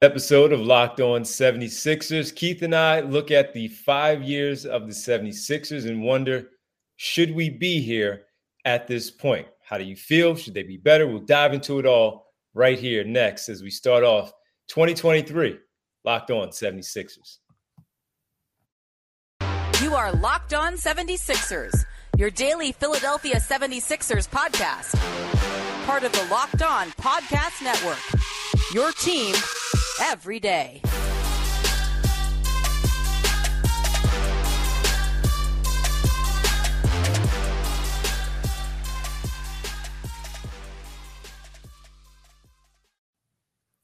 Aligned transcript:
episode 0.00 0.52
of 0.52 0.60
Locked 0.60 1.00
On 1.00 1.22
76ers. 1.22 2.34
Keith 2.34 2.62
and 2.62 2.74
I 2.74 3.00
look 3.00 3.30
at 3.30 3.52
the 3.52 3.68
five 3.68 4.22
years 4.22 4.64
of 4.64 4.86
the 4.86 4.92
76ers 4.92 5.88
and 5.88 6.02
wonder 6.02 6.50
should 6.96 7.34
we 7.34 7.50
be 7.50 7.80
here 7.80 8.22
at 8.64 8.86
this 8.86 9.10
point? 9.10 9.46
How 9.64 9.78
do 9.78 9.84
you 9.84 9.96
feel? 9.96 10.34
Should 10.34 10.54
they 10.54 10.62
be 10.62 10.76
better? 10.76 11.06
We'll 11.06 11.20
dive 11.20 11.52
into 11.52 11.78
it 11.78 11.86
all 11.86 12.26
right 12.54 12.78
here 12.78 13.04
next 13.04 13.48
as 13.48 13.62
we 13.62 13.70
start 13.70 14.04
off 14.04 14.32
2023 14.68 15.58
Locked 16.04 16.30
On 16.30 16.48
76ers. 16.48 17.38
You 19.82 19.94
are 19.94 20.12
Locked 20.12 20.54
On 20.54 20.74
76ers, 20.74 21.84
your 22.16 22.30
daily 22.30 22.72
Philadelphia 22.72 23.36
76ers 23.36 24.28
podcast. 24.28 24.94
Part 25.86 26.04
of 26.04 26.12
the 26.12 26.26
Locked 26.30 26.62
On 26.62 26.88
Podcast 26.92 27.62
Network. 27.62 27.98
Your 28.74 28.92
team 28.92 29.34
every 30.00 30.40
day. 30.40 30.82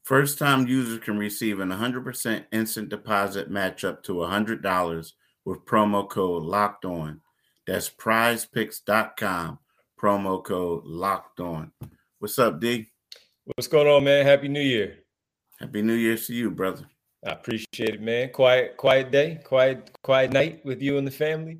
First 0.05 0.37
time 0.37 0.67
users 0.67 0.99
can 0.99 1.17
receive 1.17 1.59
an 1.59 1.69
100% 1.69 2.45
instant 2.51 2.89
deposit 2.89 3.49
match 3.49 3.83
up 3.83 4.03
to 4.03 4.13
$100 4.13 5.11
with 5.45 5.65
promo 5.65 6.07
code 6.07 6.43
locked 6.43 6.85
on. 6.85 7.21
That's 7.65 7.89
prizepicks.com, 7.89 9.57
promo 9.99 10.43
code 10.43 10.83
locked 10.85 11.39
on. 11.39 11.71
What's 12.19 12.37
up, 12.37 12.59
D? 12.59 12.85
What's 13.45 13.67
going 13.67 13.87
on, 13.87 14.03
man? 14.03 14.25
Happy 14.27 14.47
New 14.47 14.61
Year. 14.61 15.04
Happy 15.59 15.81
New 15.81 15.93
Year 15.93 16.17
to 16.17 16.33
you, 16.33 16.51
brother. 16.51 16.85
I 17.25 17.31
appreciate 17.31 17.95
it, 17.95 18.01
man. 18.01 18.29
Quiet, 18.29 18.77
quiet 18.77 19.11
day, 19.11 19.39
quiet, 19.43 19.89
quiet 20.03 20.31
night 20.31 20.65
with 20.65 20.81
you 20.81 20.97
and 20.97 21.07
the 21.07 21.11
family. 21.11 21.59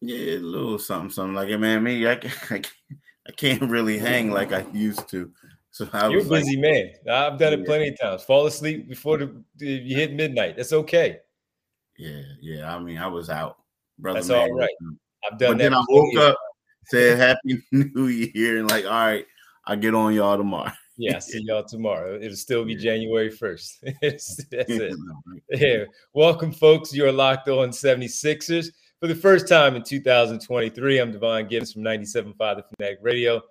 Yeah, 0.00 0.36
a 0.36 0.38
little 0.38 0.78
something, 0.78 1.10
something 1.10 1.34
like 1.34 1.48
it, 1.48 1.58
man. 1.58 1.82
Me, 1.82 2.06
I, 2.08 2.16
can't, 2.16 2.72
I 3.28 3.32
can't 3.32 3.70
really 3.70 3.98
hang 3.98 4.30
like 4.30 4.52
I 4.52 4.66
used 4.72 5.08
to. 5.10 5.30
So 5.70 5.88
I 5.92 6.08
You're 6.08 6.22
a 6.22 6.24
busy 6.24 6.56
like, 6.56 6.62
man. 6.62 6.90
I've 7.10 7.38
done 7.38 7.52
it 7.52 7.66
plenty 7.66 7.88
of 7.88 8.00
times. 8.00 8.22
Fall 8.22 8.46
asleep 8.46 8.88
before 8.88 9.18
the, 9.18 9.34
you 9.58 9.96
hit 9.96 10.12
midnight. 10.12 10.56
That's 10.56 10.72
okay. 10.72 11.18
Yeah, 11.98 12.22
yeah. 12.40 12.74
I 12.74 12.78
mean, 12.78 12.98
I 12.98 13.06
was 13.06 13.28
out, 13.28 13.58
brother. 13.98 14.18
That's 14.18 14.28
man. 14.28 14.50
all 14.50 14.56
right. 14.56 14.70
I've 15.24 15.38
done 15.38 15.52
but 15.52 15.58
that. 15.58 15.64
Then 15.64 15.74
I 15.74 15.84
woke 15.88 16.16
up, 16.16 16.38
said 16.86 17.18
Happy 17.18 17.62
New 17.72 18.06
Year, 18.06 18.58
and 18.58 18.70
like, 18.70 18.84
all 18.84 18.90
right, 18.90 19.26
I'll 19.66 19.76
get 19.76 19.94
on 19.94 20.14
y'all 20.14 20.36
tomorrow. 20.36 20.72
Yeah, 20.96 21.18
see 21.18 21.42
y'all 21.42 21.64
tomorrow. 21.64 22.18
It'll 22.20 22.36
still 22.36 22.64
be 22.64 22.76
January 22.76 23.30
1st. 23.30 23.94
That's 24.02 24.38
it. 24.52 24.94
Yeah. 25.50 25.84
Welcome, 26.12 26.52
folks. 26.52 26.94
You're 26.94 27.12
locked 27.12 27.48
on 27.48 27.70
76ers. 27.70 28.68
For 29.00 29.08
the 29.08 29.14
first 29.14 29.48
time 29.48 29.76
in 29.76 29.82
2023, 29.82 30.98
I'm 30.98 31.12
Devon 31.12 31.46
Givens 31.46 31.72
from 31.72 31.82
97.5 31.82 32.36
The 32.38 32.64
Fanatic 32.76 32.98
Radio 33.02 33.42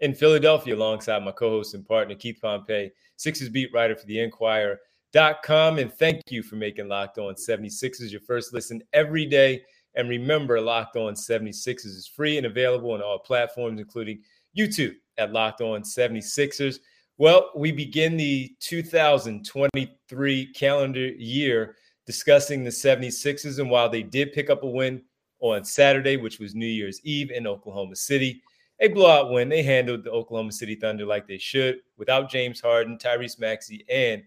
in 0.00 0.14
Philadelphia 0.14 0.74
alongside 0.74 1.24
my 1.24 1.30
co-host 1.30 1.74
and 1.74 1.86
partner 1.86 2.14
Keith 2.14 2.38
Pompey, 2.42 2.90
Sixers 3.16 3.48
beat 3.48 3.72
writer 3.72 3.96
for 3.96 4.04
the 4.06 4.20
Inquirer.com. 4.20 5.78
And 5.78 5.92
thank 5.94 6.20
you 6.28 6.42
for 6.42 6.56
making 6.56 6.88
Locked 6.88 7.18
On 7.18 7.34
76ers 7.34 8.10
your 8.10 8.20
first 8.20 8.52
listen 8.52 8.82
every 8.92 9.24
day. 9.24 9.62
And 9.94 10.08
remember, 10.08 10.60
Locked 10.60 10.96
On 10.96 11.14
76ers 11.14 11.84
is 11.86 12.10
free 12.14 12.38
and 12.38 12.46
available 12.46 12.92
on 12.92 13.02
all 13.02 13.18
platforms, 13.18 13.80
including 13.80 14.22
YouTube 14.56 14.94
at 15.18 15.32
Locked 15.32 15.60
On 15.60 15.82
76ers. 15.82 16.78
Well, 17.18 17.50
we 17.54 17.72
begin 17.72 18.16
the 18.16 18.54
2023 18.60 20.52
calendar 20.54 21.06
year 21.06 21.76
discussing 22.06 22.64
the 22.64 22.70
76ers. 22.70 23.58
And 23.58 23.70
while 23.70 23.88
they 23.88 24.02
did 24.02 24.32
pick 24.32 24.50
up 24.50 24.62
a 24.62 24.68
win 24.68 25.02
on 25.40 25.64
Saturday, 25.64 26.16
which 26.16 26.38
was 26.38 26.54
New 26.54 26.66
Year's 26.66 27.00
Eve 27.04 27.30
in 27.30 27.46
Oklahoma 27.46 27.96
City, 27.96 28.42
a 28.80 28.88
blowout 28.88 29.30
win. 29.30 29.48
They 29.48 29.62
handled 29.62 30.04
the 30.04 30.10
Oklahoma 30.10 30.52
City 30.52 30.74
Thunder 30.74 31.06
like 31.06 31.26
they 31.26 31.38
should 31.38 31.80
without 31.96 32.30
James 32.30 32.60
Harden, 32.60 32.98
Tyrese 32.98 33.38
Maxey, 33.38 33.84
and 33.88 34.22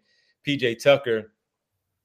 PJ 0.48 0.82
Tucker. 0.82 1.34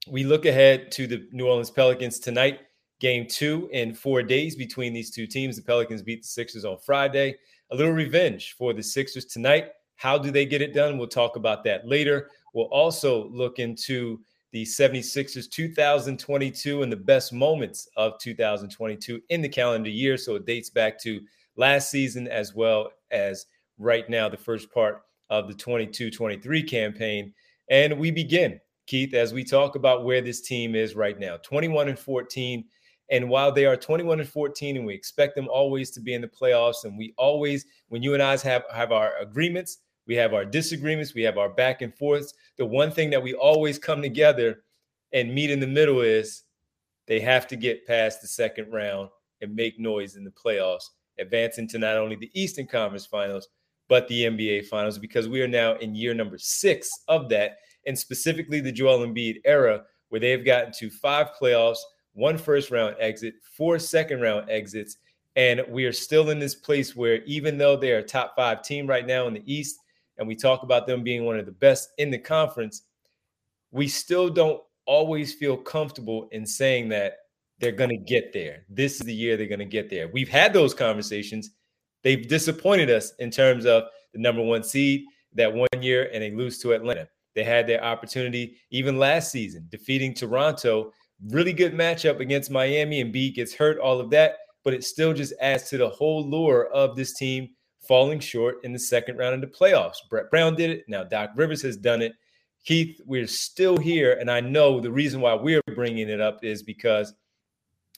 We 0.08 0.24
look 0.24 0.46
ahead 0.46 0.90
to 0.92 1.06
the 1.06 1.28
New 1.30 1.46
Orleans 1.46 1.70
Pelicans 1.70 2.18
tonight, 2.18 2.60
game 3.00 3.26
two 3.26 3.68
in 3.72 3.94
four 3.94 4.22
days 4.22 4.54
between 4.54 4.92
these 4.92 5.10
two 5.10 5.26
teams. 5.26 5.56
The 5.56 5.62
Pelicans 5.62 6.02
beat 6.02 6.22
the 6.22 6.28
Sixers 6.28 6.64
on 6.64 6.78
Friday. 6.78 7.34
A 7.70 7.76
little 7.76 7.92
revenge 7.92 8.54
for 8.56 8.72
the 8.72 8.82
Sixers 8.82 9.24
tonight. 9.24 9.70
How 9.96 10.16
do 10.16 10.30
they 10.30 10.46
get 10.46 10.62
it 10.62 10.74
done? 10.74 10.98
We'll 10.98 11.08
talk 11.08 11.36
about 11.36 11.64
that 11.64 11.88
later. 11.88 12.30
We'll 12.54 12.66
also 12.66 13.28
look 13.30 13.58
into 13.58 14.20
the 14.52 14.64
76ers 14.64 15.50
2022 15.50 16.82
and 16.82 16.92
the 16.92 16.96
best 16.96 17.32
moments 17.32 17.88
of 17.96 18.18
2022 18.18 19.20
in 19.28 19.40
the 19.40 19.48
calendar 19.48 19.90
year. 19.90 20.16
So 20.16 20.34
it 20.34 20.46
dates 20.46 20.70
back 20.70 21.00
to 21.02 21.20
last 21.56 21.90
season, 21.90 22.26
as 22.28 22.54
well 22.54 22.90
as 23.10 23.46
right 23.78 24.08
now, 24.10 24.28
the 24.28 24.36
first 24.36 24.72
part 24.72 25.02
of 25.30 25.48
the 25.48 25.54
22 25.54 26.10
23 26.10 26.62
campaign. 26.64 27.32
And 27.70 27.98
we 27.98 28.10
begin, 28.10 28.60
Keith, 28.86 29.14
as 29.14 29.32
we 29.32 29.44
talk 29.44 29.76
about 29.76 30.04
where 30.04 30.20
this 30.20 30.40
team 30.40 30.74
is 30.74 30.96
right 30.96 31.18
now 31.18 31.36
21 31.38 31.88
and 31.88 31.98
14. 31.98 32.64
And 33.10 33.28
while 33.28 33.50
they 33.50 33.66
are 33.66 33.76
21 33.76 34.20
and 34.20 34.28
14, 34.28 34.76
and 34.76 34.86
we 34.86 34.94
expect 34.94 35.34
them 35.34 35.48
always 35.48 35.90
to 35.92 36.00
be 36.00 36.14
in 36.14 36.20
the 36.20 36.28
playoffs, 36.28 36.84
and 36.84 36.96
we 36.96 37.12
always, 37.18 37.66
when 37.88 38.02
you 38.02 38.14
and 38.14 38.22
I 38.22 38.36
have, 38.38 38.64
have 38.72 38.92
our 38.92 39.16
agreements, 39.20 39.78
we 40.06 40.14
have 40.16 40.32
our 40.32 40.44
disagreements, 40.44 41.14
we 41.14 41.22
have 41.22 41.38
our 41.38 41.48
back 41.48 41.82
and 41.82 41.94
forths. 41.94 42.32
The 42.56 42.66
one 42.66 42.90
thing 42.90 43.10
that 43.10 43.22
we 43.22 43.34
always 43.34 43.78
come 43.78 44.00
together 44.00 44.62
and 45.12 45.34
meet 45.34 45.50
in 45.50 45.60
the 45.60 45.66
middle 45.66 46.00
is 46.00 46.44
they 47.06 47.20
have 47.20 47.46
to 47.48 47.56
get 47.56 47.86
past 47.86 48.20
the 48.20 48.28
second 48.28 48.72
round 48.72 49.08
and 49.40 49.54
make 49.54 49.78
noise 49.80 50.16
in 50.16 50.24
the 50.24 50.30
playoffs 50.30 50.84
advancing 51.20 51.68
to 51.68 51.78
not 51.78 51.96
only 51.96 52.16
the 52.16 52.30
Eastern 52.34 52.66
Conference 52.66 53.06
Finals, 53.06 53.48
but 53.88 54.08
the 54.08 54.24
NBA 54.24 54.66
Finals, 54.66 54.98
because 54.98 55.28
we 55.28 55.42
are 55.42 55.48
now 55.48 55.74
in 55.76 55.94
year 55.94 56.14
number 56.14 56.38
six 56.38 56.88
of 57.08 57.28
that, 57.28 57.56
and 57.86 57.98
specifically 57.98 58.60
the 58.60 58.72
Joel 58.72 59.06
Embiid 59.06 59.40
era, 59.44 59.82
where 60.08 60.20
they 60.20 60.30
have 60.30 60.44
gotten 60.44 60.72
to 60.78 60.90
five 60.90 61.28
playoffs, 61.40 61.78
one 62.14 62.38
first 62.38 62.70
round 62.70 62.96
exit, 62.98 63.34
four 63.56 63.78
second 63.78 64.20
round 64.20 64.50
exits, 64.50 64.96
and 65.36 65.62
we 65.68 65.84
are 65.84 65.92
still 65.92 66.30
in 66.30 66.38
this 66.38 66.54
place 66.54 66.96
where 66.96 67.22
even 67.24 67.56
though 67.56 67.76
they 67.76 67.92
are 67.92 67.98
a 67.98 68.02
top 68.02 68.34
five 68.36 68.62
team 68.62 68.86
right 68.86 69.06
now 69.06 69.26
in 69.26 69.34
the 69.34 69.42
East, 69.46 69.78
and 70.18 70.28
we 70.28 70.36
talk 70.36 70.62
about 70.62 70.86
them 70.86 71.02
being 71.02 71.24
one 71.24 71.38
of 71.38 71.46
the 71.46 71.52
best 71.52 71.90
in 71.98 72.10
the 72.10 72.18
conference, 72.18 72.82
we 73.70 73.88
still 73.88 74.28
don't 74.28 74.60
always 74.84 75.32
feel 75.32 75.56
comfortable 75.56 76.28
in 76.32 76.44
saying 76.44 76.88
that 76.88 77.18
they're 77.58 77.72
going 77.72 77.90
to 77.90 77.96
get 77.96 78.32
there. 78.32 78.64
This 78.68 78.94
is 78.94 79.00
the 79.00 79.14
year 79.14 79.36
they're 79.36 79.46
going 79.46 79.60
to 79.60 79.64
get 79.64 79.88
there. 79.88 80.08
We've 80.08 80.28
had 80.28 80.52
those 80.52 80.74
conversations. 80.74 81.50
They've 82.02 82.26
disappointed 82.26 82.90
us 82.90 83.12
in 83.18 83.30
terms 83.30 83.66
of 83.66 83.84
the 84.12 84.18
number 84.18 84.42
one 84.42 84.62
seed 84.62 85.04
that 85.34 85.52
one 85.52 85.68
year 85.80 86.10
and 86.12 86.22
they 86.22 86.32
lose 86.32 86.58
to 86.58 86.72
Atlanta. 86.72 87.08
They 87.34 87.44
had 87.44 87.66
their 87.66 87.84
opportunity 87.84 88.56
even 88.70 88.98
last 88.98 89.30
season, 89.30 89.66
defeating 89.70 90.14
Toronto. 90.14 90.92
Really 91.28 91.52
good 91.52 91.74
matchup 91.74 92.20
against 92.20 92.50
Miami, 92.50 93.00
and 93.00 93.12
B 93.12 93.30
gets 93.30 93.54
hurt, 93.54 93.78
all 93.78 94.00
of 94.00 94.10
that, 94.10 94.36
but 94.64 94.74
it 94.74 94.84
still 94.84 95.12
just 95.12 95.34
adds 95.40 95.68
to 95.70 95.78
the 95.78 95.88
whole 95.88 96.28
lure 96.28 96.68
of 96.72 96.96
this 96.96 97.12
team 97.12 97.50
falling 97.90 98.20
short 98.20 98.64
in 98.64 98.72
the 98.72 98.78
second 98.78 99.16
round 99.16 99.34
of 99.34 99.40
the 99.40 99.46
playoffs. 99.46 99.96
Brett 100.08 100.30
Brown 100.30 100.54
did 100.54 100.70
it. 100.70 100.84
Now 100.88 101.02
Doc 101.02 101.30
Rivers 101.34 101.62
has 101.62 101.76
done 101.76 102.02
it. 102.02 102.12
Keith, 102.64 103.00
we're 103.04 103.26
still 103.26 103.76
here. 103.76 104.12
And 104.20 104.30
I 104.30 104.40
know 104.40 104.80
the 104.80 104.90
reason 104.90 105.20
why 105.20 105.34
we're 105.34 105.62
bringing 105.74 106.08
it 106.08 106.20
up 106.20 106.44
is 106.44 106.62
because 106.62 107.14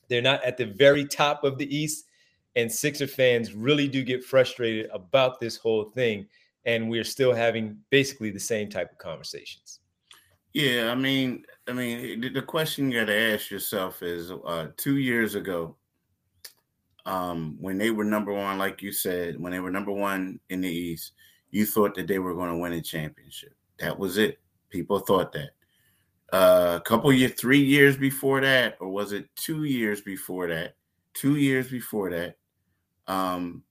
they're 0.09 0.22
not 0.22 0.43
at 0.44 0.56
the 0.56 0.66
very 0.66 1.04
top 1.04 1.44
of 1.44 1.59
the 1.59 1.77
East. 1.77 2.06
And 2.54 2.71
Sixer 2.71 3.06
fans 3.06 3.54
really 3.54 3.89
do 3.89 4.04
get 4.04 4.25
frustrated 4.25 4.89
about 4.93 5.41
this 5.41 5.56
whole 5.56 5.84
thing. 5.84 6.27
And 6.65 6.89
we're 6.89 7.04
still 7.04 7.34
having 7.34 7.77
basically 7.91 8.31
the 8.31 8.41
same 8.41 8.71
type 8.71 8.93
of 8.93 8.99
conversations. 8.99 9.81
Yeah, 10.53 10.91
I 10.92 10.95
mean, 10.95 11.45
I 11.68 11.72
mean, 11.72 12.32
the 12.32 12.42
question 12.42 12.91
you 12.91 13.00
got 13.00 13.06
to 13.06 13.34
ask 13.34 13.50
yourself 13.50 14.03
is: 14.03 14.30
uh, 14.30 14.68
two 14.76 14.97
years 14.97 15.34
ago, 15.34 15.76
um, 17.06 17.56
when 17.60 17.78
they 17.78 17.91
were 17.91 18.04
number 18.04 18.32
one, 18.32 18.59
like 18.59 18.82
you 18.82 18.92
said, 18.92 19.41
when 19.41 19.53
they 19.53 19.60
were 19.60 19.70
number 19.70 19.92
one 19.92 20.41
in 20.50 20.60
the 20.60 20.68
East, 20.68 21.12
you 21.50 21.66
thought 21.66 21.94
that 21.94 22.09
they 22.09 22.18
were 22.18 22.34
going 22.34 22.50
to 22.50 22.56
win 22.56 22.72
a 22.72 22.80
championship. 22.80 23.54
That 23.78 23.98
was 23.98 24.18
it. 24.18 24.38
People 24.70 24.98
thought 24.98 25.32
that 25.32 25.50
a 26.32 26.80
couple 26.84 27.12
years, 27.12 27.34
three 27.34 27.62
years 27.62 27.97
before 27.97 28.41
that, 28.41 28.76
or 28.80 28.88
was 28.88 29.12
it 29.12 29.28
two 29.36 29.64
years 29.64 30.00
before 30.00 30.48
that? 30.48 30.76
Two 31.14 31.36
years 31.36 31.68
before 31.68 32.10
that, 32.10 32.36
um, 33.06 33.62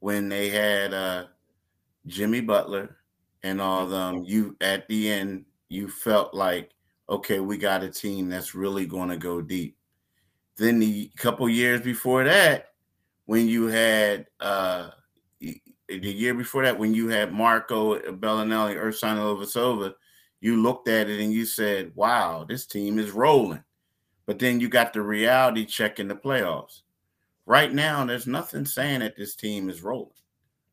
when 0.00 0.28
they 0.28 0.50
had 0.50 0.92
uh, 0.92 1.24
Jimmy 2.06 2.42
Butler 2.42 2.98
and 3.42 3.60
all 3.60 3.84
of 3.84 3.90
them, 3.90 4.24
you 4.24 4.56
at 4.60 4.86
the 4.88 5.10
end 5.10 5.46
you 5.68 5.88
felt 5.88 6.34
like, 6.34 6.70
okay, 7.08 7.40
we 7.40 7.56
got 7.56 7.82
a 7.82 7.90
team 7.90 8.28
that's 8.28 8.54
really 8.54 8.86
going 8.86 9.08
to 9.08 9.16
go 9.16 9.40
deep. 9.40 9.76
Then 10.56 10.78
the 10.78 11.10
couple 11.16 11.48
years 11.48 11.80
before 11.80 12.24
that, 12.24 12.68
when 13.26 13.46
you 13.46 13.66
had 13.66 14.26
uh, 14.40 14.90
the 15.40 15.60
year 15.88 16.34
before 16.34 16.64
that, 16.64 16.78
when 16.78 16.94
you 16.94 17.08
had 17.08 17.32
Marco 17.32 17.98
Belinelli, 17.98 18.76
Ersan 18.76 19.18
Ilyasova, 19.18 19.94
you 20.40 20.60
looked 20.62 20.88
at 20.88 21.08
it 21.08 21.20
and 21.20 21.32
you 21.32 21.44
said, 21.44 21.92
wow, 21.94 22.44
this 22.48 22.66
team 22.66 22.98
is 22.98 23.10
rolling. 23.10 23.62
But 24.26 24.38
then 24.38 24.60
you 24.60 24.68
got 24.68 24.92
the 24.92 25.02
reality 25.02 25.64
check 25.64 26.00
in 26.00 26.08
the 26.08 26.16
playoffs. 26.16 26.82
Right 27.46 27.72
now, 27.72 28.04
there's 28.04 28.26
nothing 28.26 28.64
saying 28.64 29.00
that 29.00 29.16
this 29.16 29.36
team 29.36 29.70
is 29.70 29.82
rolling. 29.82 30.10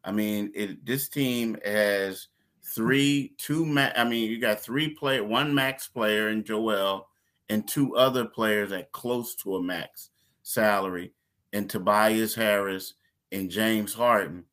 I 0.03 0.12
mean, 0.12 0.51
it, 0.56 0.86
this 0.86 1.07
team 1.07 1.57
has 1.63 2.27
three, 2.63 3.33
two. 3.38 3.65
Ma- 3.65 3.92
I 3.95 4.04
mean, 4.04 4.30
you 4.30 4.39
got 4.39 4.60
three 4.60 4.89
player, 4.89 5.24
one 5.24 5.54
max 5.54 5.88
player 5.88 6.30
in 6.30 6.44
Joel, 6.44 7.07
and 7.50 7.68
two 7.68 7.95
other 7.95 8.25
players 8.25 8.71
at 8.71 8.92
close 8.92 9.36
to 9.36 9.57
a 9.57 9.63
max 9.63 10.10
salary, 10.44 11.13
and 11.51 11.69
Tobias 11.69 12.36
Harris 12.36 12.95
and 13.31 13.50
James 13.50 13.94
Harden, 13.94 14.45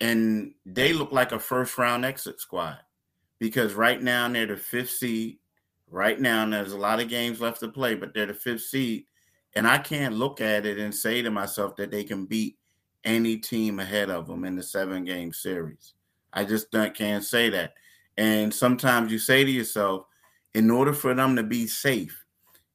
and 0.00 0.52
they 0.64 0.92
look 0.92 1.12
like 1.12 1.32
a 1.32 1.38
first 1.38 1.78
round 1.78 2.04
exit 2.04 2.40
squad 2.40 2.78
because 3.38 3.74
right 3.74 4.02
now 4.02 4.28
they're 4.28 4.46
the 4.46 4.56
fifth 4.56 4.90
seed. 4.90 5.38
Right 5.88 6.20
now, 6.20 6.44
there's 6.48 6.72
a 6.72 6.78
lot 6.78 7.00
of 7.00 7.08
games 7.08 7.40
left 7.40 7.60
to 7.60 7.68
play, 7.68 7.94
but 7.94 8.12
they're 8.12 8.26
the 8.26 8.34
fifth 8.34 8.62
seed, 8.62 9.04
and 9.54 9.66
I 9.66 9.78
can't 9.78 10.14
look 10.14 10.40
at 10.40 10.66
it 10.66 10.78
and 10.78 10.94
say 10.94 11.22
to 11.22 11.30
myself 11.30 11.76
that 11.76 11.90
they 11.90 12.02
can 12.02 12.26
beat 12.26 12.58
any 13.04 13.36
team 13.36 13.78
ahead 13.78 14.10
of 14.10 14.26
them 14.26 14.44
in 14.44 14.56
the 14.56 14.62
seven 14.62 15.04
game 15.04 15.32
series. 15.32 15.94
I 16.36 16.44
just 16.44 16.70
don't, 16.70 16.94
can't 16.94 17.24
say 17.24 17.48
that. 17.50 17.72
And 18.16 18.54
sometimes 18.54 19.10
you 19.10 19.18
say 19.18 19.42
to 19.42 19.50
yourself, 19.50 20.06
in 20.54 20.70
order 20.70 20.92
for 20.92 21.14
them 21.14 21.34
to 21.36 21.42
be 21.42 21.66
safe, 21.66 22.24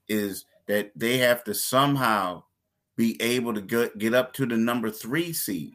is 0.10 0.46
that 0.68 0.92
they 0.96 1.18
have 1.20 1.44
to 1.46 1.54
somehow 1.54 2.44
be 2.98 3.22
able 3.22 3.54
to 3.54 3.62
get, 3.62 3.98
get 3.98 4.14
up 4.14 4.34
to 4.34 4.46
the 4.46 4.58
number 4.58 4.90
three 4.90 5.32
seed 5.32 5.72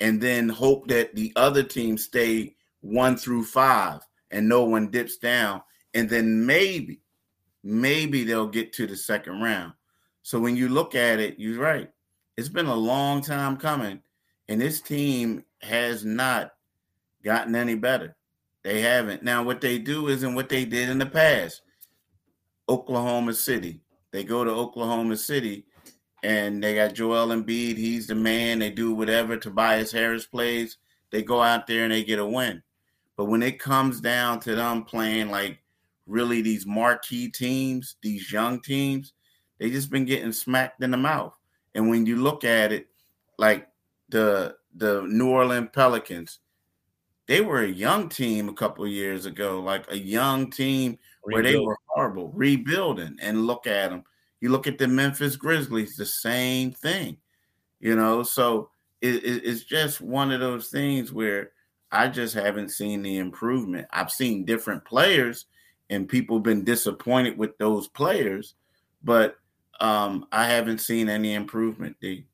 and 0.00 0.20
then 0.20 0.48
hope 0.48 0.86
that 0.88 1.14
the 1.14 1.32
other 1.36 1.62
team 1.62 1.98
stay 1.98 2.54
one 2.80 3.16
through 3.16 3.44
five 3.44 4.00
and 4.30 4.48
no 4.48 4.64
one 4.64 4.90
dips 4.90 5.16
down. 5.16 5.62
And 5.94 6.08
then 6.08 6.44
maybe, 6.44 7.00
maybe 7.62 8.24
they'll 8.24 8.46
get 8.46 8.72
to 8.74 8.86
the 8.86 8.96
second 8.96 9.40
round. 9.40 9.72
So 10.22 10.38
when 10.38 10.56
you 10.56 10.68
look 10.68 10.94
at 10.94 11.20
it, 11.20 11.38
you're 11.38 11.60
right. 11.60 11.90
It's 12.36 12.48
been 12.48 12.66
a 12.66 12.74
long 12.74 13.22
time 13.22 13.56
coming, 13.56 14.00
and 14.48 14.60
this 14.60 14.80
team 14.80 15.44
has 15.62 16.04
not 16.04 16.52
gotten 17.24 17.54
any 17.54 17.74
better. 17.74 18.16
They 18.62 18.80
haven't. 18.80 19.22
Now, 19.22 19.42
what 19.42 19.60
they 19.60 19.78
do 19.78 20.08
isn't 20.08 20.34
what 20.34 20.48
they 20.48 20.64
did 20.64 20.88
in 20.88 20.98
the 20.98 21.06
past. 21.06 21.62
Oklahoma 22.68 23.34
City. 23.34 23.80
They 24.10 24.24
go 24.24 24.44
to 24.44 24.50
Oklahoma 24.50 25.16
City 25.16 25.66
and 26.22 26.62
they 26.62 26.76
got 26.76 26.94
Joel 26.94 27.28
Embiid. 27.28 27.76
He's 27.76 28.06
the 28.06 28.14
man. 28.14 28.60
They 28.60 28.70
do 28.70 28.94
whatever 28.94 29.36
Tobias 29.36 29.92
Harris 29.92 30.24
plays. 30.24 30.78
They 31.10 31.22
go 31.22 31.42
out 31.42 31.66
there 31.66 31.84
and 31.84 31.92
they 31.92 32.04
get 32.04 32.18
a 32.18 32.26
win. 32.26 32.62
But 33.16 33.26
when 33.26 33.42
it 33.42 33.58
comes 33.58 34.00
down 34.00 34.40
to 34.40 34.54
them 34.54 34.84
playing 34.84 35.30
like 35.30 35.58
really 36.06 36.42
these 36.42 36.66
marquee 36.66 37.28
teams, 37.28 37.96
these 38.02 38.32
young 38.32 38.60
teams, 38.60 39.12
they 39.58 39.70
just 39.70 39.90
been 39.90 40.04
getting 40.04 40.32
smacked 40.32 40.82
in 40.82 40.90
the 40.90 40.96
mouth. 40.96 41.38
And 41.74 41.90
when 41.90 42.06
you 42.06 42.16
look 42.16 42.44
at 42.44 42.72
it, 42.72 42.88
like 43.38 43.68
the 44.08 44.56
the 44.76 45.02
New 45.02 45.28
Orleans 45.28 45.70
Pelicans, 45.72 46.40
they 47.26 47.40
were 47.40 47.62
a 47.62 47.68
young 47.68 48.08
team 48.08 48.48
a 48.48 48.54
couple 48.54 48.86
years 48.86 49.26
ago, 49.26 49.60
like 49.60 49.90
a 49.90 49.98
young 49.98 50.50
team 50.50 50.98
where 51.22 51.42
they 51.42 51.56
were 51.56 51.78
horrible, 51.86 52.30
rebuilding. 52.34 53.16
And 53.20 53.46
look 53.46 53.66
at 53.66 53.90
them. 53.90 54.04
You 54.40 54.50
look 54.50 54.66
at 54.66 54.78
the 54.78 54.86
Memphis 54.86 55.36
Grizzlies, 55.36 55.96
the 55.96 56.04
same 56.04 56.70
thing, 56.72 57.16
you 57.80 57.96
know. 57.96 58.22
So 58.22 58.68
it, 59.00 59.24
it, 59.24 59.42
it's 59.44 59.64
just 59.64 60.00
one 60.02 60.30
of 60.30 60.40
those 60.40 60.68
things 60.68 61.12
where 61.12 61.52
I 61.90 62.08
just 62.08 62.34
haven't 62.34 62.70
seen 62.70 63.02
the 63.02 63.18
improvement. 63.18 63.86
I've 63.90 64.10
seen 64.10 64.44
different 64.44 64.84
players, 64.84 65.46
and 65.88 66.08
people 66.08 66.40
been 66.40 66.64
disappointed 66.64 67.38
with 67.38 67.56
those 67.56 67.88
players, 67.88 68.54
but 69.02 69.36
um, 69.80 70.26
I 70.30 70.46
haven't 70.46 70.78
seen 70.78 71.08
any 71.08 71.34
improvement. 71.34 71.96
D. 72.00 72.26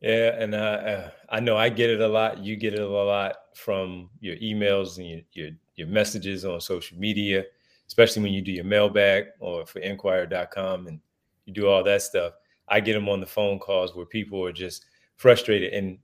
Yeah, 0.00 0.36
and 0.38 0.54
uh, 0.54 0.58
uh, 0.58 1.10
I 1.28 1.40
know 1.40 1.56
I 1.56 1.68
get 1.70 1.90
it 1.90 2.00
a 2.00 2.08
lot. 2.08 2.38
You 2.38 2.56
get 2.56 2.74
it 2.74 2.80
a 2.80 2.88
lot 2.88 3.36
from 3.54 4.10
your 4.20 4.36
emails 4.36 4.98
and 4.98 5.06
your, 5.06 5.20
your, 5.32 5.50
your 5.74 5.88
messages 5.88 6.44
on 6.44 6.60
social 6.60 6.96
media, 6.98 7.44
especially 7.88 8.22
when 8.22 8.32
you 8.32 8.40
do 8.40 8.52
your 8.52 8.64
mailbag 8.64 9.26
or 9.40 9.66
for 9.66 9.80
Inquirer.com 9.80 10.86
and 10.86 11.00
you 11.46 11.52
do 11.52 11.66
all 11.66 11.82
that 11.82 12.02
stuff. 12.02 12.34
I 12.68 12.80
get 12.80 12.92
them 12.92 13.08
on 13.08 13.20
the 13.20 13.26
phone 13.26 13.58
calls 13.58 13.96
where 13.96 14.06
people 14.06 14.44
are 14.44 14.52
just 14.52 14.84
frustrated, 15.16 15.72
and 15.72 15.98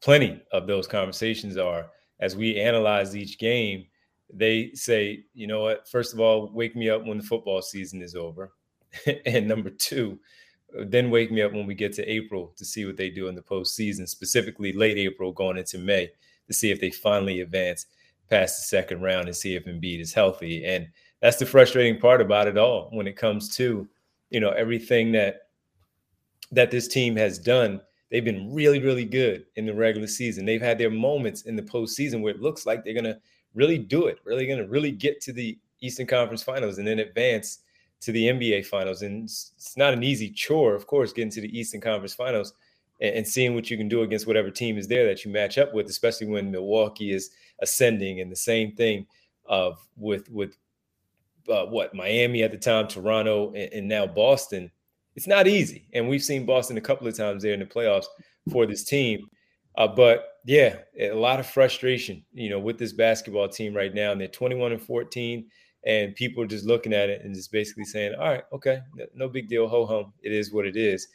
plenty 0.00 0.42
of 0.52 0.66
those 0.66 0.86
conversations 0.86 1.56
are 1.56 1.90
as 2.20 2.36
we 2.36 2.58
analyze 2.58 3.16
each 3.16 3.38
game. 3.38 3.86
They 4.32 4.72
say, 4.74 5.24
you 5.34 5.46
know 5.46 5.62
what? 5.62 5.88
First 5.88 6.12
of 6.12 6.20
all, 6.20 6.50
wake 6.52 6.76
me 6.76 6.90
up 6.90 7.04
when 7.04 7.18
the 7.18 7.24
football 7.24 7.62
season 7.62 8.02
is 8.02 8.14
over, 8.14 8.52
and 9.26 9.48
number 9.48 9.70
two, 9.70 10.18
then 10.86 11.10
wake 11.10 11.30
me 11.30 11.42
up 11.42 11.52
when 11.52 11.66
we 11.66 11.74
get 11.74 11.92
to 11.94 12.06
April 12.06 12.52
to 12.56 12.64
see 12.64 12.84
what 12.84 12.96
they 12.96 13.10
do 13.10 13.28
in 13.28 13.34
the 13.34 13.42
postseason, 13.42 14.08
specifically 14.08 14.72
late 14.72 14.98
April 14.98 15.32
going 15.32 15.58
into 15.58 15.78
May 15.78 16.10
to 16.46 16.54
see 16.54 16.70
if 16.70 16.80
they 16.80 16.90
finally 16.90 17.40
advance 17.40 17.86
past 18.28 18.58
the 18.58 18.62
second 18.62 19.02
round 19.02 19.26
and 19.26 19.36
see 19.36 19.56
if 19.56 19.64
Embiid 19.66 20.00
is 20.00 20.14
healthy. 20.14 20.64
And 20.64 20.88
that's 21.20 21.38
the 21.38 21.46
frustrating 21.46 22.00
part 22.00 22.20
about 22.20 22.46
it 22.46 22.56
all 22.56 22.88
when 22.92 23.06
it 23.06 23.16
comes 23.16 23.54
to, 23.56 23.88
you 24.30 24.40
know, 24.40 24.50
everything 24.50 25.12
that 25.12 25.42
that 26.52 26.70
this 26.70 26.88
team 26.88 27.14
has 27.16 27.38
done. 27.38 27.80
They've 28.10 28.24
been 28.24 28.52
really, 28.52 28.80
really 28.80 29.04
good 29.04 29.46
in 29.54 29.66
the 29.66 29.74
regular 29.74 30.08
season. 30.08 30.44
They've 30.44 30.60
had 30.60 30.78
their 30.78 30.90
moments 30.90 31.42
in 31.42 31.54
the 31.54 31.62
postseason 31.62 32.22
where 32.22 32.34
it 32.34 32.40
looks 32.40 32.66
like 32.66 32.82
they're 32.82 32.94
gonna 32.94 33.18
really 33.54 33.78
do 33.78 34.06
it, 34.06 34.18
really 34.24 34.46
gonna 34.46 34.66
really 34.66 34.90
get 34.90 35.20
to 35.22 35.32
the 35.32 35.58
Eastern 35.80 36.06
Conference 36.06 36.42
Finals 36.42 36.78
and 36.78 36.86
then 36.86 36.98
advance 36.98 37.60
to 38.00 38.12
the 38.12 38.26
NBA 38.26 38.66
Finals. 38.66 39.02
And 39.02 39.24
it's 39.24 39.76
not 39.76 39.92
an 39.92 40.02
easy 40.02 40.30
chore, 40.30 40.74
of 40.74 40.86
course, 40.86 41.12
getting 41.12 41.30
to 41.32 41.40
the 41.40 41.58
Eastern 41.58 41.80
Conference 41.80 42.14
Finals 42.14 42.54
and, 43.00 43.16
and, 43.16 43.28
seeing 43.28 43.54
what 43.54 43.70
you 43.70 43.76
can 43.76 43.88
do 43.88 44.02
against 44.02 44.26
whatever 44.26 44.50
team 44.50 44.78
is 44.78 44.88
there 44.88 45.06
that 45.06 45.24
you 45.24 45.30
match 45.30 45.58
up 45.58 45.74
with, 45.74 45.86
especially 45.86 46.26
when 46.26 46.50
Milwaukee 46.50 47.12
is 47.12 47.30
ascending. 47.60 48.20
And 48.20 48.32
the 48.32 48.36
same 48.36 48.72
thing 48.72 49.06
of 49.46 49.78
with 49.96 50.30
with 50.30 50.56
uh, 51.48 51.66
what 51.66 51.94
Miami 51.94 52.42
at 52.42 52.52
the 52.52 52.58
time, 52.58 52.88
Toronto, 52.88 53.52
and, 53.54 53.72
and 53.72 53.88
now 53.88 54.06
Boston. 54.06 54.70
It's 55.16 55.26
not 55.26 55.48
easy, 55.48 55.88
and 55.92 56.08
we've 56.08 56.22
seen 56.22 56.46
Boston 56.46 56.78
a 56.78 56.80
couple 56.80 57.06
of 57.06 57.16
times 57.16 57.42
there 57.42 57.52
in 57.52 57.60
the 57.60 57.66
playoffs 57.66 58.06
for 58.50 58.64
this 58.64 58.84
team. 58.84 59.28
Uh, 59.76 59.88
but 59.88 60.38
yeah, 60.44 60.76
a 60.98 61.12
lot 61.12 61.40
of 61.40 61.46
frustration, 61.46 62.24
you 62.32 62.48
know, 62.50 62.58
with 62.58 62.78
this 62.78 62.92
basketball 62.92 63.48
team 63.48 63.74
right 63.74 63.94
now. 63.94 64.12
And 64.12 64.20
they're 64.20 64.28
21 64.28 64.72
and 64.72 64.82
14 64.82 65.46
and 65.84 66.14
people 66.14 66.42
are 66.42 66.46
just 66.46 66.66
looking 66.66 66.92
at 66.92 67.08
it 67.08 67.22
and 67.24 67.34
just 67.34 67.52
basically 67.52 67.84
saying, 67.84 68.14
"All 68.14 68.28
right, 68.28 68.44
okay, 68.52 68.80
no 69.14 69.28
big 69.28 69.48
deal, 69.48 69.66
ho 69.66 69.86
hum, 69.86 70.12
it 70.22 70.32
is 70.32 70.52
what 70.52 70.66
it 70.66 70.76
is," 70.76 71.08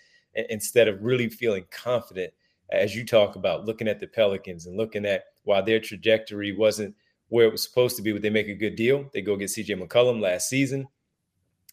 instead 0.50 0.88
of 0.88 1.04
really 1.04 1.30
feeling 1.30 1.66
confident 1.72 2.34
as 2.72 2.96
you 2.96 3.06
talk 3.06 3.36
about 3.36 3.66
looking 3.66 3.88
at 3.88 4.00
the 4.00 4.08
Pelicans 4.08 4.66
and 4.66 4.76
looking 4.76 5.06
at 5.06 5.26
why 5.44 5.62
their 5.62 5.80
trajectory 5.80 6.52
wasn't 6.52 6.96
where 7.30 7.46
it 7.46 7.52
was 7.52 7.64
supposed 7.64 7.96
to 7.96 8.02
be, 8.02 8.12
but 8.12 8.22
they 8.22 8.30
make 8.30 8.48
a 8.48 8.56
good 8.56 8.76
deal. 8.76 9.10
They 9.14 9.22
go 9.22 9.36
get 9.36 9.50
CJ 9.50 9.76
McCollum 9.76 10.20
last 10.20 10.50
season. 10.50 10.88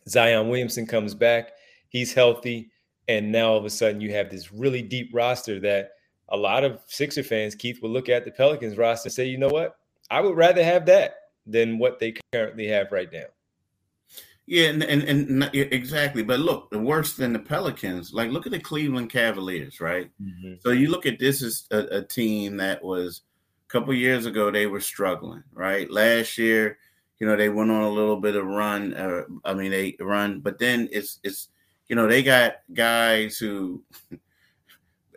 Zion 0.09 0.49
Williamson 0.49 0.87
comes 0.87 1.15
back, 1.15 1.53
he's 1.89 2.13
healthy, 2.13 2.71
and 3.09 3.31
now 3.31 3.53
all 3.53 3.59
of 3.59 3.65
a 3.65 3.71
sudden 3.71 4.01
you 4.01 4.13
have 4.13 4.31
this 4.31 4.53
really 4.53 4.83
deep 4.83 5.11
roster 5.13 5.61
that 5.61 5.93
a 6.29 6.37
lot 6.37 6.65
of 6.65 6.81
Sixer 6.87 7.23
fans, 7.23 7.55
Keith, 7.55 7.83
will 7.83 7.91
look 7.91 8.09
at 8.09 8.25
the 8.25 8.31
Pelicans 8.31 8.77
roster 8.77 9.09
and 9.09 9.15
say, 9.15 9.27
"You 9.27 9.39
know 9.39 9.49
what? 9.49 9.77
I 10.11 10.21
would 10.21 10.37
rather 10.37 10.63
have 10.63 10.87
that." 10.87 11.17
Than 11.47 11.79
what 11.79 11.99
they 11.99 12.15
currently 12.33 12.67
have 12.69 12.93
right 12.93 13.13
now. 13.13 13.27
Yeah, 14.47 14.69
and, 14.69 14.83
and, 14.83 15.03
and 15.05 15.51
exactly. 15.53 16.23
But 16.23 16.41
look, 16.41 16.71
the 16.71 16.79
worse 16.79 17.15
than 17.15 17.33
the 17.33 17.39
Pelicans, 17.39 18.13
like 18.13 18.31
look 18.31 18.45
at 18.45 18.53
the 18.53 18.59
Cleveland 18.59 19.11
Cavaliers, 19.11 19.81
right? 19.81 20.11
Mm-hmm. 20.21 20.55
So 20.61 20.71
you 20.71 20.91
look 20.91 21.07
at 21.07 21.19
this 21.19 21.43
as 21.43 21.67
a, 21.71 21.99
a, 21.99 22.03
team 22.03 22.57
that 22.57 22.83
was 22.83 23.23
a 23.69 23.73
couple 23.73 23.95
years 23.95 24.27
ago 24.27 24.51
they 24.51 24.67
were 24.67 24.81
struggling, 24.81 25.45
right? 25.53 25.89
Last 25.91 26.39
year, 26.39 26.79
you 27.19 27.27
know, 27.27 27.37
they 27.37 27.49
went 27.49 27.71
on 27.71 27.83
a 27.83 27.91
little 27.91 28.17
bit 28.17 28.35
of 28.35 28.45
run. 28.45 28.95
Uh, 28.95 29.23
I 29.45 29.55
mean, 29.55 29.71
they 29.71 29.97
run, 30.01 30.41
but 30.41 30.59
then 30.59 30.89
it's 30.91 31.21
it's 31.23 31.49
you 31.89 31.95
know 31.95 32.09
they 32.09 32.25
got 32.25 32.57
guys 32.75 33.39
who 33.39 33.85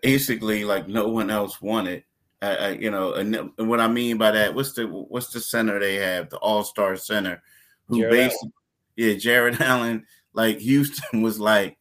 basically 0.04 0.66
like 0.66 0.88
no 0.88 1.08
one 1.08 1.32
else 1.32 1.60
wanted 1.60 2.04
uh, 2.42 2.76
you 2.78 2.92
know, 2.92 3.14
and 3.14 3.52
what 3.58 3.80
I 3.80 3.88
mean 3.88 4.18
by 4.18 4.32
that, 4.32 4.54
what's 4.54 4.74
the 4.74 4.88
what's 4.88 5.32
the 5.32 5.40
center 5.40 5.80
they 5.80 5.96
have, 5.96 6.30
the 6.30 6.38
All 6.38 6.64
Star 6.64 6.96
center, 6.96 7.42
who 7.88 8.00
Jarrett 8.00 8.12
basically, 8.12 8.38
Allen. 8.40 8.54
yeah, 8.96 9.14
Jarrett 9.16 9.62
Allen. 9.62 10.06
Like 10.34 10.60
Houston 10.60 11.22
was 11.22 11.40
like, 11.40 11.78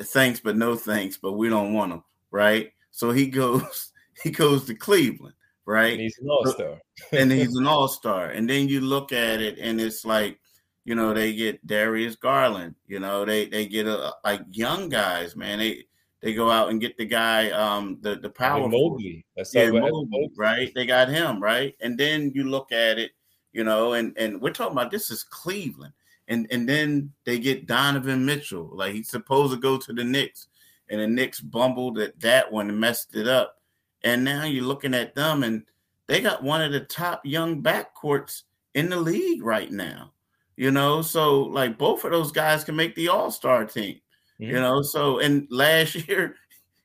thanks 0.00 0.40
but 0.40 0.56
no 0.56 0.76
thanks, 0.76 1.16
but 1.16 1.32
we 1.32 1.48
don't 1.48 1.72
want 1.72 1.92
him, 1.92 2.04
right? 2.30 2.70
So 2.90 3.10
he 3.10 3.26
goes, 3.30 3.92
he 4.22 4.30
goes 4.30 4.64
to 4.66 4.74
Cleveland, 4.74 5.34
right? 5.64 5.92
And 5.92 6.00
he's 6.00 6.18
an 6.18 6.28
All 6.30 6.46
Star, 6.46 6.80
and 7.12 7.32
he's 7.32 7.56
an 7.56 7.66
All 7.66 7.88
Star, 7.88 8.30
and 8.30 8.48
then 8.48 8.68
you 8.68 8.80
look 8.80 9.12
at 9.12 9.40
it, 9.40 9.58
and 9.58 9.80
it's 9.80 10.04
like, 10.04 10.38
you 10.84 10.94
know, 10.94 11.12
they 11.12 11.34
get 11.34 11.66
Darius 11.66 12.14
Garland, 12.14 12.76
you 12.86 13.00
know, 13.00 13.24
they 13.24 13.46
they 13.46 13.66
get 13.66 13.86
a 13.86 14.14
like 14.24 14.42
young 14.52 14.88
guys, 14.88 15.34
man, 15.34 15.58
they 15.58 15.84
they 16.26 16.34
go 16.34 16.50
out 16.50 16.70
and 16.70 16.80
get 16.80 16.96
the 16.98 17.04
guy, 17.04 17.50
um, 17.50 17.98
the 18.00 18.16
the 18.16 18.28
power 18.28 18.68
Mobley. 18.68 19.24
That's 19.36 19.54
yeah, 19.54 19.70
Mobley, 19.70 20.32
right? 20.36 20.72
They 20.74 20.84
got 20.84 21.08
him 21.08 21.40
right, 21.40 21.76
and 21.80 21.96
then 21.96 22.32
you 22.34 22.42
look 22.42 22.72
at 22.72 22.98
it. 22.98 23.12
you 23.52 23.64
know, 23.64 23.92
and 23.94 24.12
and 24.18 24.40
we're 24.40 24.52
talking 24.52 24.72
about 24.72 24.90
this 24.90 25.10
is 25.10 25.22
Cleveland. 25.22 25.94
And 26.28 26.46
and 26.50 26.68
then 26.68 27.12
they 27.24 27.38
get 27.38 27.66
Donovan 27.66 28.26
Mitchell, 28.26 28.68
like 28.74 28.92
he's 28.92 29.08
supposed 29.08 29.54
to 29.54 29.60
go 29.60 29.78
to 29.78 29.92
the 29.92 30.04
Knicks, 30.04 30.48
and 30.90 31.00
the 31.00 31.06
Knicks 31.06 31.40
bumbled 31.40 31.98
at 31.98 32.18
that 32.20 32.50
one 32.52 32.68
and 32.68 32.80
messed 32.80 33.14
it 33.14 33.28
up. 33.28 33.56
And 34.02 34.24
now 34.24 34.44
you're 34.44 34.64
looking 34.64 34.94
at 34.94 35.14
them, 35.14 35.44
and 35.44 35.62
they 36.08 36.20
got 36.20 36.42
one 36.42 36.60
of 36.60 36.72
the 36.72 36.80
top 36.80 37.24
young 37.24 37.62
backcourts 37.62 38.42
in 38.74 38.90
the 38.90 38.96
league 38.96 39.42
right 39.42 39.70
now. 39.70 40.12
You 40.56 40.70
know, 40.70 41.00
so 41.02 41.42
like 41.42 41.78
both 41.78 42.04
of 42.04 42.10
those 42.10 42.32
guys 42.32 42.64
can 42.64 42.74
make 42.76 42.94
the 42.94 43.08
All 43.08 43.30
Star 43.30 43.64
team. 43.64 44.00
Mm-hmm. 44.40 44.54
You 44.54 44.60
know, 44.60 44.82
so 44.82 45.18
and 45.18 45.46
last 45.50 45.94
year 46.08 46.36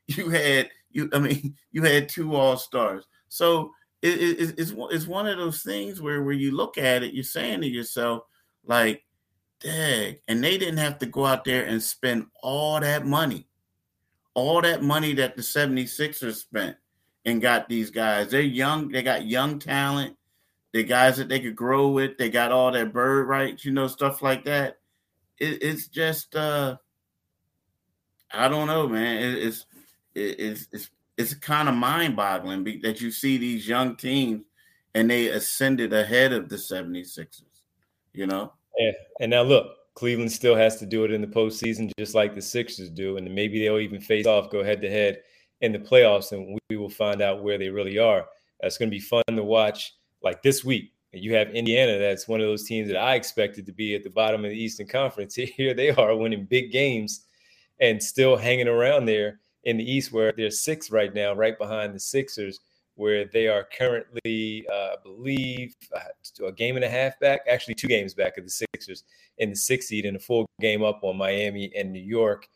you 0.06 0.30
had 0.30 0.70
you, 0.90 1.08
I 1.12 1.18
mean, 1.18 1.56
you 1.72 1.82
had 1.82 2.08
two 2.08 2.34
All 2.34 2.56
Stars. 2.56 3.06
So 3.28 3.72
it, 4.02 4.20
it, 4.20 4.54
it's 4.58 4.74
it's 4.76 5.06
one 5.06 5.26
of 5.26 5.38
those 5.38 5.62
things 5.62 6.00
where 6.00 6.22
where 6.22 6.34
you 6.34 6.54
look 6.54 6.78
at 6.78 7.02
it, 7.02 7.14
you're 7.14 7.24
saying 7.24 7.60
to 7.62 7.68
yourself, 7.68 8.24
like, 8.64 9.04
dang, 9.60 10.16
and 10.28 10.42
they 10.42 10.58
didn't 10.58 10.78
have 10.78 10.98
to 10.98 11.06
go 11.06 11.26
out 11.26 11.44
there 11.44 11.64
and 11.64 11.82
spend 11.82 12.26
all 12.42 12.80
that 12.80 13.06
money, 13.06 13.46
all 14.34 14.60
that 14.62 14.82
money 14.82 15.14
that 15.14 15.36
the 15.36 15.42
76ers 15.42 16.34
spent 16.34 16.76
and 17.24 17.40
got 17.40 17.68
these 17.68 17.90
guys. 17.90 18.30
They're 18.30 18.40
young, 18.42 18.88
they 18.88 19.02
got 19.02 19.26
young 19.26 19.58
talent, 19.58 20.16
they 20.72 20.82
guys 20.82 21.16
that 21.18 21.28
they 21.28 21.38
could 21.40 21.56
grow 21.56 21.88
with, 21.88 22.18
they 22.18 22.28
got 22.28 22.50
all 22.50 22.72
that 22.72 22.92
bird 22.92 23.28
rights, 23.28 23.64
you 23.64 23.72
know, 23.72 23.86
stuff 23.86 24.20
like 24.20 24.44
that. 24.46 24.78
It, 25.38 25.62
it's 25.62 25.86
just 25.86 26.34
uh 26.34 26.76
I 28.32 28.48
don't 28.48 28.66
know, 28.66 28.88
man. 28.88 29.22
It, 29.22 29.44
it's 29.44 29.66
it, 30.14 30.40
it's 30.40 30.68
it's 30.72 30.90
it's 31.16 31.34
kind 31.34 31.68
of 31.68 31.74
mind-boggling 31.74 32.80
that 32.82 33.00
you 33.00 33.10
see 33.10 33.36
these 33.36 33.68
young 33.68 33.96
teams 33.96 34.42
and 34.94 35.10
they 35.10 35.28
ascended 35.28 35.92
ahead 35.92 36.32
of 36.32 36.48
the 36.48 36.56
76ers, 36.56 37.42
you 38.12 38.26
know? 38.26 38.52
Yeah. 38.78 38.92
And 39.20 39.30
now 39.30 39.42
look, 39.42 39.76
Cleveland 39.94 40.32
still 40.32 40.56
has 40.56 40.78
to 40.78 40.86
do 40.86 41.04
it 41.04 41.12
in 41.12 41.20
the 41.20 41.26
postseason, 41.26 41.92
just 41.98 42.14
like 42.14 42.34
the 42.34 42.42
Sixers 42.42 42.90
do. 42.90 43.16
And 43.16 43.34
maybe 43.34 43.60
they'll 43.60 43.78
even 43.78 44.00
face 44.00 44.26
off, 44.26 44.50
go 44.50 44.64
head 44.64 44.80
to 44.82 44.90
head 44.90 45.20
in 45.60 45.72
the 45.72 45.78
playoffs, 45.78 46.32
and 46.32 46.58
we 46.70 46.76
will 46.76 46.90
find 46.90 47.22
out 47.22 47.42
where 47.42 47.58
they 47.58 47.68
really 47.68 47.98
are. 47.98 48.26
That's 48.60 48.78
going 48.78 48.90
to 48.90 48.96
be 48.96 49.00
fun 49.00 49.22
to 49.28 49.44
watch. 49.44 49.94
Like 50.22 50.42
this 50.42 50.64
week, 50.64 50.92
you 51.12 51.34
have 51.34 51.50
Indiana. 51.50 51.98
That's 51.98 52.26
one 52.26 52.40
of 52.40 52.46
those 52.46 52.64
teams 52.64 52.88
that 52.88 52.96
I 52.96 53.14
expected 53.14 53.66
to 53.66 53.72
be 53.72 53.94
at 53.94 54.02
the 54.02 54.10
bottom 54.10 54.44
of 54.44 54.50
the 54.50 54.56
Eastern 54.56 54.86
Conference. 54.86 55.34
Here 55.34 55.74
they 55.74 55.90
are 55.90 56.16
winning 56.16 56.46
big 56.46 56.72
games 56.72 57.26
and 57.80 58.02
still 58.02 58.36
hanging 58.36 58.68
around 58.68 59.06
there 59.06 59.40
in 59.64 59.76
the 59.76 59.90
East, 59.90 60.12
where 60.12 60.32
they're 60.36 60.50
six 60.50 60.90
right 60.90 61.14
now, 61.14 61.34
right 61.34 61.58
behind 61.58 61.94
the 61.94 62.00
Sixers 62.00 62.60
where 62.94 63.24
they 63.24 63.48
are 63.48 63.66
currently, 63.76 64.66
uh, 64.70 64.74
I 64.74 64.96
believe, 65.02 65.74
uh, 65.94 66.46
a 66.46 66.52
game 66.52 66.76
and 66.76 66.84
a 66.84 66.88
half 66.88 67.18
back, 67.20 67.40
actually 67.48 67.74
two 67.74 67.88
games 67.88 68.14
back 68.14 68.36
of 68.36 68.44
the 68.44 68.50
Sixers 68.50 69.04
in 69.38 69.50
the 69.50 69.56
sixth 69.56 69.88
seed 69.88 70.04
and 70.04 70.16
a 70.16 70.20
full 70.20 70.46
game 70.60 70.82
up 70.82 71.00
on 71.02 71.16
Miami 71.16 71.72
and 71.74 71.92
New 71.92 72.02
York 72.02 72.48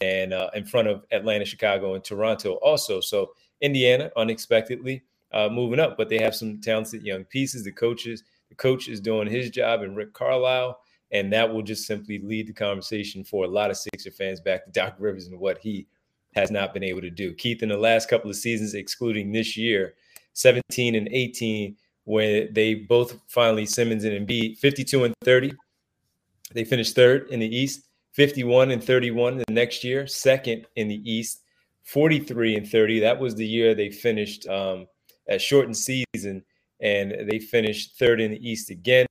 and 0.00 0.34
uh, 0.34 0.50
in 0.54 0.66
front 0.66 0.88
of 0.88 1.04
Atlanta, 1.10 1.44
Chicago, 1.44 1.94
and 1.94 2.04
Toronto 2.04 2.54
also. 2.56 3.00
So 3.00 3.32
Indiana 3.62 4.10
unexpectedly 4.16 5.02
uh, 5.32 5.48
moving 5.50 5.80
up, 5.80 5.96
but 5.96 6.08
they 6.08 6.18
have 6.18 6.34
some 6.34 6.60
talented 6.60 7.02
young 7.02 7.24
pieces. 7.24 7.64
The 7.64 7.72
coaches, 7.72 8.22
the 8.50 8.54
coach 8.54 8.88
is 8.88 9.00
doing 9.00 9.28
his 9.28 9.50
job, 9.50 9.82
and 9.82 9.96
Rick 9.96 10.12
Carlisle, 10.12 10.78
and 11.10 11.32
that 11.32 11.52
will 11.52 11.62
just 11.62 11.86
simply 11.86 12.18
lead 12.18 12.46
the 12.46 12.52
conversation 12.52 13.24
for 13.24 13.44
a 13.44 13.48
lot 13.48 13.70
of 13.70 13.76
Sixer 13.76 14.10
fans 14.10 14.40
back 14.40 14.64
to 14.64 14.70
Doc 14.70 14.96
Rivers 14.98 15.26
and 15.26 15.38
what 15.38 15.58
he 15.58 15.86
has 16.34 16.50
not 16.50 16.74
been 16.74 16.84
able 16.84 17.00
to 17.00 17.10
do. 17.10 17.32
Keith, 17.34 17.62
in 17.62 17.70
the 17.70 17.76
last 17.76 18.08
couple 18.08 18.30
of 18.30 18.36
seasons, 18.36 18.74
excluding 18.74 19.32
this 19.32 19.56
year, 19.56 19.94
17 20.34 20.94
and 20.94 21.08
18, 21.10 21.76
when 22.04 22.52
they 22.52 22.74
both 22.74 23.18
finally 23.28 23.66
Simmons 23.66 24.04
and 24.04 24.26
Embiid, 24.26 24.58
52 24.58 25.04
and 25.04 25.14
30, 25.24 25.52
they 26.54 26.64
finished 26.64 26.94
third 26.94 27.28
in 27.30 27.40
the 27.40 27.56
East. 27.56 27.82
51 28.12 28.72
and 28.72 28.82
31 28.82 29.36
the 29.36 29.44
next 29.50 29.84
year, 29.84 30.06
second 30.06 30.66
in 30.76 30.88
the 30.88 31.10
East. 31.10 31.42
43 31.84 32.56
and 32.56 32.68
30. 32.68 33.00
That 33.00 33.18
was 33.18 33.34
the 33.34 33.46
year 33.46 33.74
they 33.74 33.90
finished 33.90 34.46
um, 34.48 34.86
at 35.28 35.40
shortened 35.40 35.76
season, 35.76 36.44
and 36.80 37.28
they 37.30 37.38
finished 37.38 37.98
third 37.98 38.20
in 38.20 38.30
the 38.30 38.48
East 38.48 38.70
again. 38.70 39.06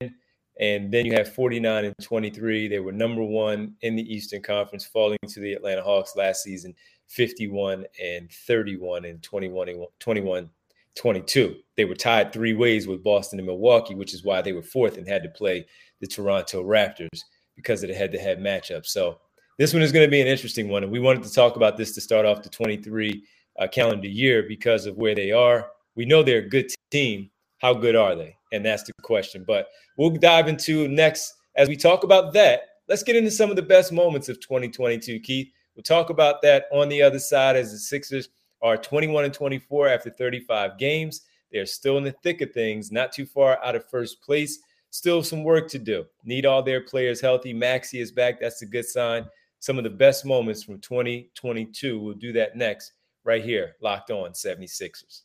And 0.60 0.92
then 0.92 1.06
you 1.06 1.14
have 1.14 1.34
49 1.34 1.86
and 1.86 1.96
23. 2.02 2.68
They 2.68 2.80
were 2.80 2.92
number 2.92 3.24
one 3.24 3.76
in 3.82 3.96
the 3.96 4.14
Eastern 4.14 4.42
Conference, 4.42 4.86
falling 4.86 5.20
to 5.28 5.40
the 5.40 5.54
Atlanta 5.54 5.84
Hawks 5.84 6.16
last 6.16 6.44
season. 6.44 6.74
51 7.08 7.86
and 8.04 8.30
31 8.32 9.06
and 9.06 9.22
21, 9.24 9.86
21 10.00 10.50
22. 10.98 11.56
They 11.76 11.86
were 11.86 11.96
tied 11.96 12.34
three 12.34 12.54
ways 12.54 12.88
with 12.88 13.04
Boston 13.04 13.40
and 13.40 13.46
Milwaukee, 13.46 13.96
which 13.96 14.14
is 14.14 14.24
why 14.24 14.42
they 14.42 14.52
were 14.52 14.64
fourth 14.64 14.98
and 14.98 15.08
had 15.08 15.24
to 15.24 15.30
play 15.30 15.66
the 16.02 16.08
Toronto 16.08 16.64
Raptors 16.64 17.24
because 17.56 17.84
of 17.84 17.90
the 17.90 17.96
head 17.96 18.12
to 18.12 18.18
head 18.18 18.40
matchup. 18.40 18.86
So 18.86 19.20
this 19.58 19.74
one 19.74 19.84
is 19.84 19.92
going 19.92 20.06
to 20.06 20.12
be 20.12 20.22
an 20.22 20.28
interesting 20.28 20.70
one. 20.70 20.84
And 20.84 20.92
we 20.92 21.00
wanted 21.00 21.24
to 21.24 21.34
talk 21.34 21.56
about 21.56 21.78
this 21.78 21.94
to 21.94 22.02
start 22.02 22.26
off 22.26 22.42
the 22.42 22.50
23 22.50 23.24
uh, 23.60 23.68
calendar 23.68 24.08
year 24.08 24.44
because 24.48 24.86
of 24.86 24.98
where 24.98 25.16
they 25.16 25.32
are. 25.32 25.70
We 25.96 26.06
know 26.06 26.24
they're 26.24 26.40
a 26.40 26.50
good 26.50 26.72
team. 26.92 27.30
How 27.60 27.74
good 27.74 27.96
are 27.96 28.16
they? 28.16 28.36
And 28.52 28.66
that's 28.66 28.84
the 28.84 28.94
question. 29.02 29.44
But 29.46 29.68
we'll 29.98 30.12
dive 30.12 30.48
into 30.48 30.88
next 30.88 31.34
as 31.56 31.68
we 31.68 31.76
talk 31.76 32.04
about 32.04 32.34
that. 32.34 32.62
Let's 32.88 33.04
get 33.04 33.16
into 33.16 33.32
some 33.32 33.50
of 33.50 33.56
the 33.56 33.62
best 33.62 33.92
moments 33.92 34.30
of 34.30 34.40
2022, 34.40 35.20
Keith. 35.20 35.52
We'll 35.76 35.84
talk 35.84 36.10
about 36.10 36.42
that 36.44 36.66
on 36.72 36.90
the 36.90 37.02
other 37.02 37.20
side 37.20 37.56
as 37.56 37.72
the 37.72 37.78
Sixers 37.78 38.30
are 38.62 38.78
21 38.78 39.26
and 39.26 39.34
24 39.34 39.90
after 39.90 40.10
35 40.10 40.78
games. 40.78 41.22
They're 41.52 41.66
still 41.66 41.98
in 41.98 42.04
the 42.04 42.16
thick 42.24 42.42
of 42.42 42.52
things, 42.52 42.92
not 42.92 43.12
too 43.12 43.26
far 43.26 43.64
out 43.64 43.76
of 43.76 43.90
first 43.90 44.22
place. 44.22 44.60
Still 44.90 45.22
some 45.22 45.44
work 45.44 45.70
to 45.70 45.80
do. 45.80 46.06
Need 46.24 46.46
all 46.46 46.64
their 46.64 46.82
players 46.82 47.22
healthy. 47.22 47.54
Maxey 47.54 48.00
is 48.00 48.12
back. 48.12 48.40
That's 48.40 48.62
a 48.62 48.66
good 48.66 48.86
sign. 48.86 49.26
Some 49.60 49.78
of 49.78 49.84
the 49.84 49.90
best 49.90 50.26
moments 50.26 50.64
from 50.64 50.80
2022. 50.80 52.00
We'll 52.00 52.14
do 52.14 52.32
that 52.34 52.56
next, 52.56 52.94
right 53.24 53.44
here, 53.44 53.76
locked 53.82 54.12
on 54.12 54.32
76ers. 54.32 55.24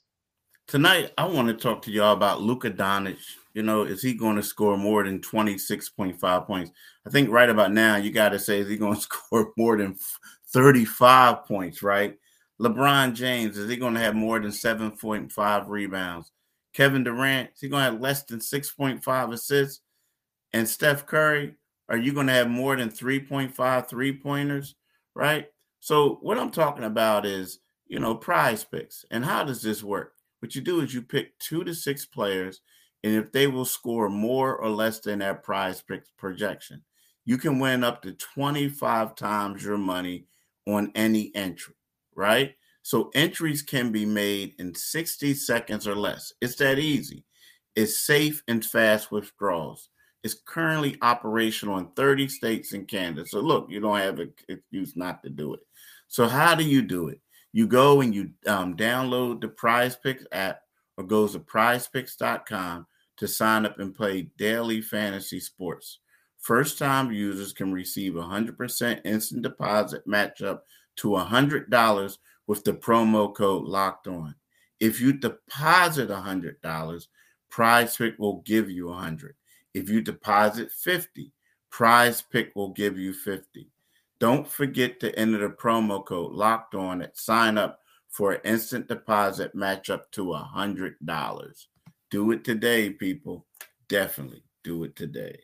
Tonight, 0.69 1.13
I 1.19 1.27
want 1.27 1.49
to 1.49 1.55
talk 1.55 1.83
to 1.83 1.91
y'all 1.91 2.15
about 2.15 2.41
Luka 2.41 2.71
Doncic. 2.71 3.19
You 3.53 3.63
know, 3.63 3.83
is 3.83 4.01
he 4.01 4.15
going 4.15 4.37
to 4.37 4.43
score 4.43 4.79
more 4.79 5.05
than 5.05 5.21
26.5 5.21 6.47
points? 6.47 6.71
I 7.07 7.11
think 7.11 7.29
right 7.31 7.51
about 7.51 7.73
now, 7.73 7.97
you 7.97 8.11
got 8.11 8.31
to 8.31 8.39
say, 8.39 8.61
is 8.61 8.69
he 8.69 8.79
going 8.79 8.95
to 8.97 9.01
score 9.01 9.53
more 9.59 9.77
than 9.77 9.97
35 10.53 11.45
points, 11.45 11.83
right? 11.83 12.17
LeBron 12.61 13.15
James, 13.15 13.59
is 13.59 13.69
he 13.69 13.77
going 13.77 13.95
to 13.95 14.01
have 14.01 14.15
more 14.15 14.39
than 14.41 14.51
7.5 14.51 15.69
rebounds? 15.69 16.31
Kevin 16.73 17.05
Durant, 17.05 17.51
is 17.55 17.61
he 17.61 17.69
going 17.69 17.85
to 17.85 17.91
have 17.91 18.01
less 18.01 18.25
than 18.25 18.39
6.5 18.39 19.33
assists? 19.33 19.83
And 20.55 20.67
Steph 20.67 21.07
Curry, 21.07 21.57
are 21.89 21.99
you 21.99 22.15
going 22.15 22.29
to 22.29 22.33
have 22.33 22.49
more 22.49 22.77
than 22.77 22.89
3.5 22.89 23.89
three 23.89 24.17
pointers? 24.17 24.75
Right. 25.15 25.49
So, 25.81 26.19
what 26.23 26.39
I'm 26.39 26.51
talking 26.51 26.85
about 26.85 27.27
is, 27.27 27.59
you 27.87 27.99
know, 27.99 28.15
prize 28.15 28.65
picks. 28.65 29.05
And 29.11 29.25
how 29.25 29.45
does 29.45 29.61
this 29.61 29.83
work? 29.83 30.12
What 30.43 30.57
you 30.57 30.61
do 30.61 30.81
is 30.81 30.93
you 30.93 31.03
pick 31.03 31.39
two 31.39 31.63
to 31.63 31.73
six 31.73 32.05
players, 32.05 32.63
and 33.05 33.15
if 33.15 33.31
they 33.31 33.47
will 33.47 33.65
score 33.65 34.09
more 34.09 34.57
or 34.57 34.71
less 34.71 34.99
than 34.99 35.21
that 35.21 35.45
prize 35.45 35.85
projection, 36.19 36.83
you 37.25 37.39
can 37.39 37.61
win 37.61 37.85
up 37.85 38.03
to 38.03 38.13
25 38.13 39.15
times 39.15 39.63
your 39.63 39.79
money 39.79 40.27
on 40.67 40.91
any 40.97 41.31
entry, 41.37 41.75
right? 42.17 42.57
So 42.83 43.13
entries 43.15 43.63
can 43.63 43.93
be 43.93 44.05
made 44.05 44.55
in 44.59 44.75
60 44.75 45.33
seconds 45.35 45.87
or 45.87 45.95
less. 45.95 46.33
It's 46.41 46.57
that 46.57 46.81
easy. 46.81 47.25
It's 47.77 47.99
safe 47.99 48.43
and 48.49 48.65
fast 48.65 49.13
withdrawals. 49.13 49.91
It's 50.25 50.43
currently 50.45 50.99
operational 51.03 51.79
in 51.79 51.87
30 51.95 52.27
states 52.27 52.73
and 52.73 52.89
Canada. 52.89 53.27
So 53.27 53.39
look, 53.39 53.71
you 53.71 53.79
don't 53.79 53.99
have 53.99 54.19
an 54.19 54.33
excuse 54.49 54.97
not 54.97 55.23
to 55.23 55.31
do 55.31 55.55
it. 55.55 55.61
So 56.09 56.27
how 56.27 56.57
do 56.57 56.65
you 56.65 56.83
do 56.83 57.11
it? 57.11 57.21
You 57.53 57.67
go 57.67 58.01
and 58.01 58.15
you 58.15 58.31
um, 58.47 58.77
download 58.77 59.41
the 59.41 59.49
Prize 59.49 59.97
Picks 59.97 60.25
app 60.33 60.61
or 60.97 61.05
goes 61.05 61.33
to 61.33 61.41
prizepicks.com 61.41 62.87
to 63.19 63.29
sign 63.29 63.67
up 63.67 63.79
and 63.79 63.95
play 63.95 64.31
daily 64.39 64.81
fantasy 64.81 65.41
sports. 65.41 65.99
First 66.39 66.79
time 66.79 67.13
users 67.13 67.53
can 67.53 67.73
receive 67.73 68.15
100% 68.15 69.01
instant 69.05 69.43
deposit 69.43 70.07
matchup 70.09 70.61
to 70.97 71.09
$100 71.09 72.19
with 72.47 72.65
the 72.65 72.73
promo 72.73 73.35
code 73.35 73.65
locked 73.65 74.09
on. 74.09 74.35
If 74.81 75.01
you 75.01 75.13
deposit 75.13 76.09
$100, 76.09 77.07
Prize 77.51 77.97
Pick 77.97 78.19
will 78.19 78.41
give 78.41 78.71
you 78.71 78.89
100. 78.89 79.37
If 79.75 79.89
you 79.89 80.01
deposit 80.01 80.73
50, 80.73 81.33
Prize 81.71 82.23
Pick 82.23 82.55
will 82.57 82.71
give 82.71 82.99
you 82.99 83.13
50. 83.13 83.71
Don't 84.23 84.47
forget 84.47 85.01
to 85.01 85.13
enter 85.19 85.39
the 85.39 85.49
promo 85.53 86.07
code 86.07 86.31
locked 86.31 86.77
on 86.77 87.03
at 87.03 87.19
sign 87.19 87.59
up 87.59 87.81
for 88.09 88.31
an 88.31 88.41
instant 88.45 88.87
deposit 88.87 89.53
match 89.53 89.91
up 89.91 90.13
to 90.13 90.27
$100. 90.27 91.67
Do 92.09 92.31
it 92.31 92.45
today, 92.45 92.91
people. 92.91 93.45
Definitely 93.89 94.45
do 94.63 94.85
it 94.85 94.95
today. 94.95 95.41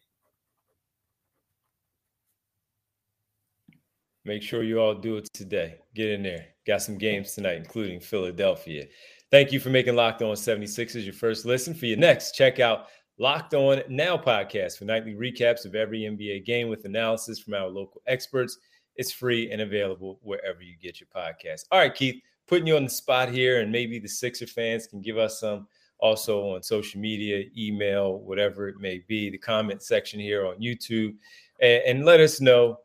Make 4.25 4.44
sure 4.44 4.62
you 4.62 4.78
all 4.78 4.94
do 4.94 5.16
it 5.16 5.28
today. 5.32 5.78
Get 5.97 6.11
in 6.11 6.23
there. 6.23 6.47
Got 6.64 6.80
some 6.80 6.99
games 6.99 7.35
tonight, 7.35 7.56
including 7.56 7.99
Philadelphia. 7.99 8.87
Thank 9.32 9.50
you 9.50 9.58
for 9.58 9.70
making 9.70 9.97
Locked 9.97 10.23
On 10.23 10.37
76ers 10.37 11.02
your 11.02 11.14
first 11.14 11.44
listen. 11.44 11.75
For 11.75 11.87
your 11.87 11.99
next, 11.99 12.37
check 12.37 12.61
out 12.61 12.87
Locked 13.18 13.54
On 13.54 13.82
Now 13.88 14.16
podcast 14.16 14.78
for 14.78 14.85
nightly 14.85 15.14
recaps 15.14 15.64
of 15.64 15.75
every 15.75 16.02
NBA 16.02 16.44
game 16.44 16.68
with 16.68 16.85
analysis 16.85 17.40
from 17.40 17.54
our 17.54 17.66
local 17.66 18.02
experts. 18.06 18.56
It's 18.98 19.12
free 19.12 19.50
and 19.50 19.62
available 19.62 20.18
wherever 20.22 20.60
you 20.60 20.74
get 20.80 21.00
your 21.00 21.08
podcast. 21.14 21.62
All 21.70 21.78
right, 21.78 21.94
Keith, 21.94 22.20
putting 22.46 22.66
you 22.66 22.76
on 22.76 22.84
the 22.84 22.90
spot 22.90 23.30
here, 23.30 23.60
and 23.60 23.72
maybe 23.72 23.98
the 23.98 24.08
Sixer 24.08 24.46
fans 24.46 24.86
can 24.86 25.00
give 25.00 25.16
us 25.16 25.40
some 25.40 25.66
also 26.00 26.54
on 26.54 26.62
social 26.62 27.00
media, 27.00 27.44
email, 27.56 28.18
whatever 28.18 28.68
it 28.68 28.78
may 28.78 29.02
be, 29.08 29.30
the 29.30 29.38
comment 29.38 29.82
section 29.82 30.20
here 30.20 30.46
on 30.46 30.56
YouTube, 30.56 31.14
and, 31.60 31.82
and 31.86 32.04
let 32.04 32.20
us 32.20 32.40
know 32.40 32.78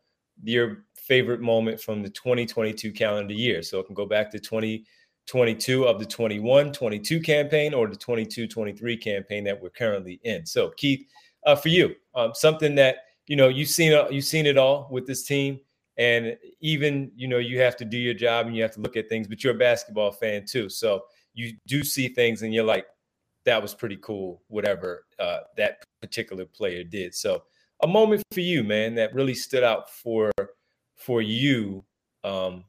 your 0.44 0.86
favorite 0.96 1.42
moment 1.42 1.80
from 1.82 2.02
the 2.02 2.10
2022 2.10 2.92
calendar 2.92 3.34
year. 3.34 3.62
So 3.62 3.80
it 3.80 3.86
can 3.86 3.96
go 3.96 4.06
back 4.06 4.32
to 4.32 4.40
2022 4.40 5.86
of 5.86 6.00
the 6.00 6.06
21 6.06 6.72
22 6.72 7.22
campaign 7.22 7.74
or 7.74 7.88
the 7.88 7.96
22 7.96 8.48
23 8.48 8.98
campaign 8.98 9.44
that 9.44 9.62
we're 9.62 9.70
currently 9.70 10.20
in. 10.24 10.46
So, 10.46 10.70
Keith, 10.78 11.06
uh, 11.46 11.56
for 11.56 11.70
you, 11.70 11.96
um, 12.16 12.32
something 12.34 12.76
that 12.76 12.98
you 13.28 13.36
know 13.36 13.48
you've 13.48 13.70
seen 13.70 13.94
uh, 13.94 14.08
you've 14.10 14.26
seen 14.26 14.46
it 14.46 14.58
all 14.58 14.88
with 14.92 15.06
this 15.06 15.24
team 15.24 15.60
and 15.98 16.38
even 16.60 17.12
you 17.16 17.28
know 17.28 17.38
you 17.38 17.60
have 17.60 17.76
to 17.76 17.86
do 17.86 17.98
your 17.98 18.14
job 18.14 18.48
and 18.48 18.56
you 18.56 18.62
have 18.62 18.72
to 18.72 18.82
look 18.82 18.98
at 18.98 19.08
things 19.10 19.28
but 19.28 19.44
you're 19.44 19.56
a 19.56 19.58
basketball 19.58 20.12
fan 20.12 20.46
too 20.46 20.68
so 20.68 21.04
you 21.34 21.54
do 21.68 21.84
see 21.84 22.08
things 22.08 22.42
and 22.42 22.54
you're 22.54 22.64
like 22.64 22.86
that 23.46 23.62
was 23.62 23.74
pretty 23.74 23.98
cool 24.02 24.42
whatever 24.48 25.06
uh, 25.20 25.40
that 25.58 25.84
particular 26.02 26.46
player 26.46 26.84
did 26.84 27.14
so 27.14 27.44
a 27.84 27.88
moment 27.88 28.24
for 28.32 28.40
you 28.40 28.64
man 28.64 28.96
that 28.96 29.14
really 29.14 29.36
stood 29.36 29.64
out 29.64 29.90
for 29.90 30.32
for 30.96 31.22
you 31.22 31.84
um, 32.24 32.64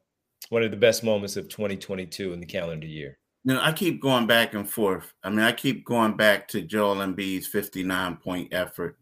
one 0.51 0.63
of 0.63 0.71
the 0.71 0.77
best 0.77 1.03
moments 1.03 1.37
of 1.37 1.49
2022 1.49 2.33
in 2.33 2.41
the 2.41 2.47
calendar 2.47 2.87
year 2.87 3.19
you 3.45 3.53
know, 3.53 3.61
I 3.61 3.73
keep 3.73 4.01
going 4.01 4.27
back 4.27 4.55
and 4.55 4.69
forth. 4.69 5.13
I 5.23 5.29
mean, 5.29 5.41
I 5.41 5.53
keep 5.53 5.85
going 5.85 6.17
back 6.17 6.49
to 6.49 6.63
Joel 6.63 6.97
Embiid's 6.97 7.47
59 7.47 8.17
point 8.17 8.55
effort. 8.55 8.99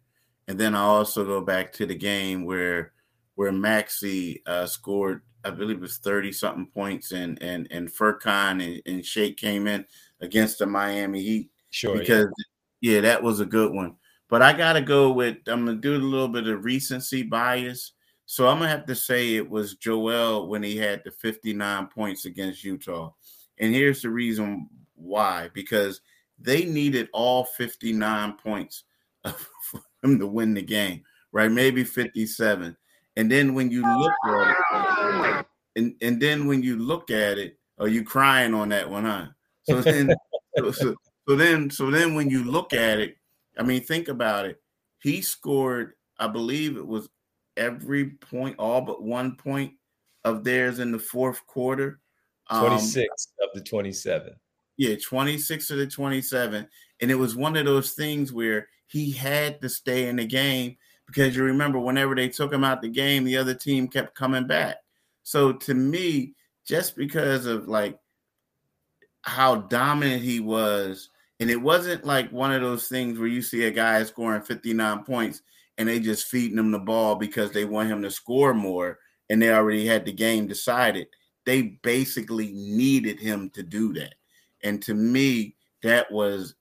And 0.48 0.58
then 0.58 0.74
I 0.74 0.80
also 0.80 1.24
go 1.24 1.40
back 1.40 1.72
to 1.74 1.86
the 1.86 1.94
game 1.94 2.44
where 2.44 2.92
where 3.42 3.50
Maxey 3.50 4.40
uh, 4.46 4.66
scored, 4.66 5.22
I 5.44 5.50
believe 5.50 5.78
it 5.78 5.82
was 5.82 5.98
30 5.98 6.30
something 6.30 6.66
points, 6.66 7.10
and 7.10 7.42
and 7.42 7.66
and 7.72 7.92
Furkan 7.92 8.62
and, 8.62 8.80
and 8.86 9.04
Shake 9.04 9.36
came 9.36 9.66
in 9.66 9.84
against 10.20 10.60
the 10.60 10.66
Miami 10.66 11.20
Heat. 11.20 11.50
Sure. 11.70 11.98
Because 11.98 12.28
yeah. 12.80 12.92
yeah, 12.92 13.00
that 13.00 13.20
was 13.20 13.40
a 13.40 13.44
good 13.44 13.72
one. 13.74 13.96
But 14.28 14.42
I 14.42 14.52
gotta 14.52 14.80
go 14.80 15.10
with 15.10 15.38
I'm 15.48 15.66
gonna 15.66 15.78
do 15.78 15.96
a 15.96 15.98
little 15.98 16.28
bit 16.28 16.46
of 16.46 16.64
recency 16.64 17.24
bias. 17.24 17.94
So 18.26 18.46
I'm 18.46 18.58
gonna 18.58 18.70
have 18.70 18.86
to 18.86 18.94
say 18.94 19.34
it 19.34 19.50
was 19.50 19.74
Joel 19.74 20.46
when 20.46 20.62
he 20.62 20.76
had 20.76 21.02
the 21.04 21.10
59 21.10 21.88
points 21.88 22.26
against 22.26 22.62
Utah. 22.62 23.12
And 23.58 23.74
here's 23.74 24.02
the 24.02 24.10
reason 24.10 24.68
why 24.94 25.50
because 25.52 26.00
they 26.38 26.64
needed 26.64 27.08
all 27.12 27.42
59 27.42 28.34
points 28.34 28.84
for 29.24 29.80
him 30.04 30.20
to 30.20 30.28
win 30.28 30.54
the 30.54 30.62
game, 30.62 31.02
right? 31.32 31.50
Maybe 31.50 31.82
57. 31.82 32.76
And 33.16 33.30
then 33.30 33.54
when 33.54 33.70
you 33.70 33.82
look 33.82 34.12
at 34.24 34.50
it, 35.40 35.46
and, 35.76 35.94
and 36.00 36.20
then 36.20 36.46
when 36.46 36.62
you 36.62 36.76
look 36.76 37.10
at 37.10 37.38
it, 37.38 37.58
are 37.78 37.88
you 37.88 38.04
crying 38.04 38.54
on 38.54 38.70
that 38.70 38.88
one, 38.88 39.04
huh? 39.04 39.26
So 39.64 39.80
then, 39.80 40.14
so, 40.56 40.70
so, 40.70 40.94
so 41.28 41.36
then, 41.36 41.70
so 41.70 41.90
then 41.90 42.14
when 42.14 42.30
you 42.30 42.44
look 42.44 42.72
at 42.72 43.00
it, 43.00 43.16
I 43.58 43.62
mean, 43.62 43.82
think 43.82 44.08
about 44.08 44.46
it. 44.46 44.60
He 45.00 45.20
scored, 45.20 45.94
I 46.18 46.28
believe 46.28 46.76
it 46.76 46.86
was 46.86 47.08
every 47.56 48.10
point, 48.10 48.56
all 48.58 48.80
but 48.80 49.02
one 49.02 49.36
point 49.36 49.74
of 50.24 50.44
theirs 50.44 50.78
in 50.78 50.92
the 50.92 50.98
fourth 50.98 51.46
quarter. 51.46 52.00
26 52.50 53.28
um, 53.40 53.48
of 53.48 53.54
the 53.54 53.62
27. 53.62 54.34
Yeah, 54.76 54.96
26 55.02 55.70
of 55.70 55.78
the 55.78 55.86
27. 55.86 56.66
And 57.00 57.10
it 57.10 57.14
was 57.14 57.36
one 57.36 57.56
of 57.56 57.64
those 57.64 57.92
things 57.92 58.32
where 58.32 58.68
he 58.86 59.10
had 59.10 59.60
to 59.62 59.68
stay 59.68 60.08
in 60.08 60.16
the 60.16 60.26
game 60.26 60.76
because 61.12 61.36
you 61.36 61.44
remember 61.44 61.78
whenever 61.78 62.14
they 62.14 62.28
took 62.28 62.52
him 62.52 62.64
out 62.64 62.80
the 62.80 62.88
game, 62.88 63.24
the 63.24 63.36
other 63.36 63.54
team 63.54 63.86
kept 63.86 64.14
coming 64.14 64.46
back. 64.46 64.76
So 65.24 65.52
to 65.52 65.74
me, 65.74 66.32
just 66.66 66.96
because 66.96 67.44
of 67.44 67.68
like 67.68 67.98
how 69.20 69.56
dominant 69.56 70.22
he 70.22 70.40
was, 70.40 71.10
and 71.38 71.50
it 71.50 71.60
wasn't 71.60 72.06
like 72.06 72.32
one 72.32 72.52
of 72.52 72.62
those 72.62 72.88
things 72.88 73.18
where 73.18 73.28
you 73.28 73.42
see 73.42 73.64
a 73.64 73.70
guy 73.70 74.02
scoring 74.04 74.42
59 74.42 75.04
points 75.04 75.42
and 75.76 75.88
they 75.88 76.00
just 76.00 76.28
feeding 76.28 76.58
him 76.58 76.70
the 76.70 76.78
ball 76.78 77.16
because 77.16 77.50
they 77.50 77.64
want 77.64 77.90
him 77.90 78.00
to 78.02 78.10
score 78.10 78.54
more 78.54 78.98
and 79.28 79.42
they 79.42 79.52
already 79.52 79.86
had 79.86 80.04
the 80.04 80.12
game 80.12 80.46
decided. 80.46 81.08
They 81.44 81.78
basically 81.82 82.52
needed 82.52 83.18
him 83.18 83.50
to 83.50 83.62
do 83.62 83.92
that. 83.94 84.14
And 84.62 84.80
to 84.84 84.94
me, 84.94 85.56
that 85.82 86.10
was 86.10 86.54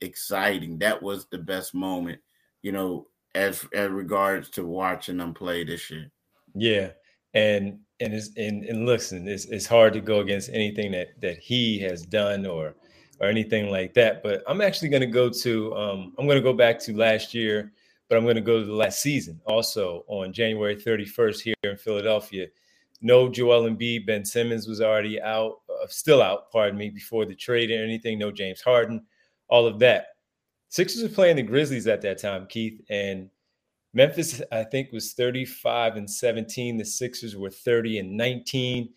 exciting. 0.00 0.78
That 0.78 1.02
was 1.02 1.26
the 1.26 1.38
best 1.38 1.74
moment. 1.74 2.20
You 2.62 2.72
know, 2.72 3.08
as 3.34 3.66
as 3.74 3.90
regards 3.90 4.50
to 4.50 4.66
watching 4.66 5.16
them 5.16 5.34
play 5.34 5.64
this 5.64 5.90
year. 5.90 6.10
Yeah, 6.54 6.90
and 7.34 7.78
and 8.00 8.14
it's 8.14 8.30
and, 8.36 8.64
and 8.64 8.86
listen, 8.86 9.28
it's 9.28 9.46
it's 9.46 9.66
hard 9.66 9.92
to 9.94 10.00
go 10.00 10.20
against 10.20 10.50
anything 10.50 10.92
that 10.92 11.20
that 11.20 11.38
he 11.38 11.78
has 11.80 12.02
done 12.02 12.46
or 12.46 12.74
or 13.20 13.28
anything 13.28 13.70
like 13.70 13.94
that. 13.94 14.22
But 14.22 14.42
I'm 14.46 14.60
actually 14.60 14.88
going 14.88 15.02
to 15.02 15.06
go 15.06 15.30
to 15.30 15.74
um, 15.74 16.12
I'm 16.18 16.26
going 16.26 16.38
to 16.38 16.42
go 16.42 16.52
back 16.52 16.78
to 16.80 16.96
last 16.96 17.32
year, 17.32 17.72
but 18.08 18.18
I'm 18.18 18.24
going 18.24 18.36
to 18.36 18.42
go 18.42 18.60
to 18.60 18.66
the 18.66 18.74
last 18.74 19.00
season 19.00 19.40
also 19.46 20.04
on 20.08 20.32
January 20.32 20.76
31st 20.76 21.40
here 21.40 21.54
in 21.62 21.76
Philadelphia. 21.76 22.46
No 23.00 23.28
Joel 23.28 23.68
Embiid, 23.68 24.06
Ben 24.06 24.24
Simmons 24.24 24.68
was 24.68 24.80
already 24.80 25.20
out, 25.20 25.60
uh, 25.68 25.86
still 25.88 26.22
out, 26.22 26.52
pardon 26.52 26.78
me, 26.78 26.88
before 26.88 27.24
the 27.24 27.34
trade 27.34 27.70
or 27.72 27.82
anything. 27.82 28.18
No 28.18 28.30
James 28.30 28.60
Harden, 28.60 29.04
all 29.48 29.66
of 29.66 29.80
that. 29.80 30.11
Sixers 30.72 31.02
were 31.02 31.10
playing 31.10 31.36
the 31.36 31.42
Grizzlies 31.42 31.86
at 31.86 32.00
that 32.00 32.16
time, 32.16 32.46
Keith, 32.46 32.80
and 32.88 33.28
Memphis, 33.92 34.40
I 34.50 34.64
think, 34.64 34.90
was 34.90 35.12
35 35.12 35.96
and 35.96 36.08
17. 36.08 36.78
The 36.78 36.84
Sixers 36.86 37.36
were 37.36 37.50
30 37.50 37.98
and 37.98 38.16
19. 38.16 38.88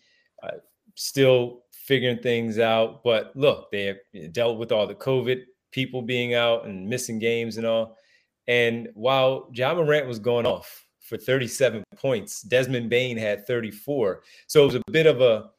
Uh, 0.42 0.52
still 0.94 1.64
figuring 1.72 2.20
things 2.20 2.58
out. 2.58 3.04
But 3.04 3.36
look, 3.36 3.70
they 3.70 3.94
dealt 4.32 4.56
with 4.56 4.72
all 4.72 4.86
the 4.86 4.94
COVID 4.94 5.42
people 5.70 6.00
being 6.00 6.32
out 6.32 6.64
and 6.64 6.88
missing 6.88 7.18
games 7.18 7.58
and 7.58 7.66
all. 7.66 7.98
And 8.48 8.88
while 8.94 9.50
Ja 9.52 9.74
Morant 9.74 10.06
was 10.06 10.18
going 10.18 10.46
off 10.46 10.86
for 11.00 11.18
37 11.18 11.84
points, 11.94 12.40
Desmond 12.40 12.88
Bane 12.88 13.18
had 13.18 13.46
34. 13.46 14.22
So 14.46 14.62
it 14.62 14.66
was 14.66 14.74
a 14.76 14.90
bit 14.90 15.04
of 15.04 15.20
a 15.20 15.50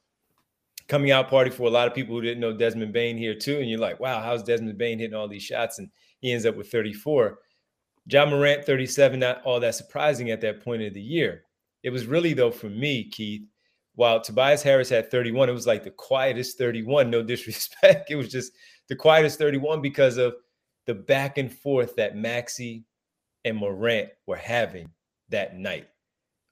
coming 0.88 1.12
out 1.12 1.30
party 1.30 1.51
for 1.51 1.67
a 1.67 1.69
lot 1.69 1.88
of 1.88 1.93
people 1.93 2.15
who 2.15 2.21
didn't 2.21 2.39
know 2.39 2.53
Desmond 2.53 2.93
Bane 2.93 3.17
here 3.17 3.36
too. 3.36 3.60
And 3.60 3.69
you're 3.69 3.80
like, 3.80 3.99
wow, 3.99 4.21
how's 4.21 4.41
Desmond 4.41 4.80
Bane 4.80 4.99
hitting 4.99 5.15
all 5.15 5.27
these 5.27 5.43
shots? 5.43 5.80
And 5.80 5.89
he 6.19 6.32
ends 6.32 6.45
up 6.45 6.56
with 6.56 6.71
34. 6.71 7.39
Ja 8.10 8.25
Morant, 8.25 8.65
37, 8.65 9.19
not 9.19 9.41
all 9.43 9.60
that 9.60 9.75
surprising 9.75 10.32
at 10.32 10.41
that 10.41 10.63
point 10.63 10.82
of 10.82 10.93
the 10.93 11.01
year. 11.01 11.43
It 11.84 11.89
was 11.89 12.06
really, 12.06 12.34
though, 12.34 12.51
for 12.51 12.69
me, 12.69 13.10
Keith, 13.10 13.43
while 13.95 14.21
Tobias 14.21 14.63
Harris 14.63 14.89
had 14.89 15.12
31, 15.12 15.49
it 15.49 15.53
was 15.53 15.67
like 15.67 15.84
the 15.84 15.91
quietest 15.91 16.58
31, 16.58 17.10
no 17.10 17.23
disrespect. 17.23 18.10
It 18.10 18.15
was 18.15 18.30
just 18.30 18.53
the 18.88 18.95
quietest 18.95 19.39
31 19.39 19.82
because 19.82 20.17
of 20.17 20.36
the 20.86 20.95
back 20.95 21.38
and 21.38 21.51
forth 21.51 21.95
that 21.97 22.15
Maxey 22.15 22.86
and 23.43 23.58
Morant 23.58 24.10
were 24.25 24.38
having 24.38 24.89
that 25.30 25.58
night. 25.58 25.88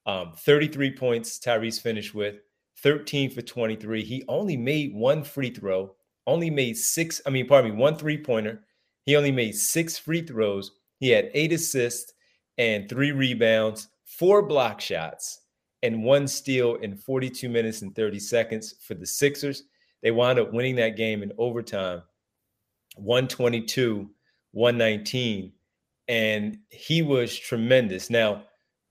Um, 0.05 0.33
33 0.37 0.95
points 0.95 1.39
Tyrese 1.39 1.81
finished 1.81 2.13
with, 2.13 2.35
13 2.79 3.29
for 3.29 3.41
23. 3.41 4.03
He 4.03 4.23
only 4.27 4.57
made 4.57 4.93
one 4.93 5.23
free 5.23 5.49
throw, 5.49 5.95
only 6.27 6.49
made 6.49 6.77
six, 6.77 7.21
I 7.25 7.29
mean, 7.29 7.47
pardon 7.47 7.71
me, 7.71 7.77
one 7.77 7.95
three 7.95 8.17
pointer, 8.17 8.64
he 9.05 9.15
only 9.15 9.31
made 9.31 9.55
six 9.55 9.97
free 9.97 10.21
throws. 10.21 10.71
He 10.99 11.09
had 11.09 11.29
eight 11.33 11.53
assists 11.53 12.13
and 12.57 12.89
three 12.89 13.11
rebounds, 13.11 13.89
four 14.05 14.41
block 14.41 14.81
shots, 14.81 15.41
and 15.83 16.03
one 16.03 16.27
steal 16.27 16.75
in 16.75 16.95
42 16.95 17.47
minutes 17.47 17.81
and 17.81 17.95
30 17.95 18.19
seconds 18.19 18.75
for 18.81 18.95
the 18.95 19.05
Sixers. 19.05 19.63
They 20.01 20.11
wound 20.11 20.39
up 20.39 20.53
winning 20.53 20.75
that 20.77 20.97
game 20.97 21.21
in 21.21 21.31
overtime, 21.37 22.01
122, 22.95 24.09
119. 24.51 25.51
And 26.07 26.59
he 26.69 27.01
was 27.01 27.37
tremendous. 27.37 28.09
Now, 28.09 28.43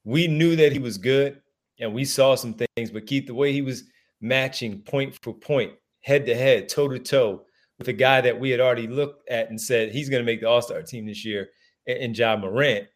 we 0.04 0.28
knew 0.28 0.56
that 0.56 0.72
he 0.72 0.78
was 0.78 0.98
good 0.98 1.40
and 1.80 1.92
we 1.92 2.04
saw 2.04 2.34
some 2.34 2.54
things, 2.54 2.90
but 2.90 3.06
Keith, 3.06 3.26
the 3.26 3.34
way 3.34 3.52
he 3.52 3.62
was 3.62 3.84
matching 4.20 4.80
point 4.82 5.16
for 5.22 5.32
point, 5.32 5.72
head 6.02 6.26
to 6.26 6.34
head, 6.34 6.68
toe 6.68 6.88
to 6.88 6.98
toe, 6.98 7.44
with 7.84 7.94
a 7.94 7.98
guy 7.98 8.22
that 8.22 8.40
we 8.40 8.48
had 8.48 8.60
already 8.60 8.86
looked 8.86 9.28
at 9.28 9.50
and 9.50 9.60
said 9.60 9.92
he's 9.92 10.08
going 10.08 10.22
to 10.22 10.24
make 10.24 10.40
the 10.40 10.48
All 10.48 10.62
Star 10.62 10.82
team 10.82 11.04
this 11.04 11.22
year, 11.22 11.50
in 11.84 12.14
Ja 12.14 12.34
Morant. 12.34 12.86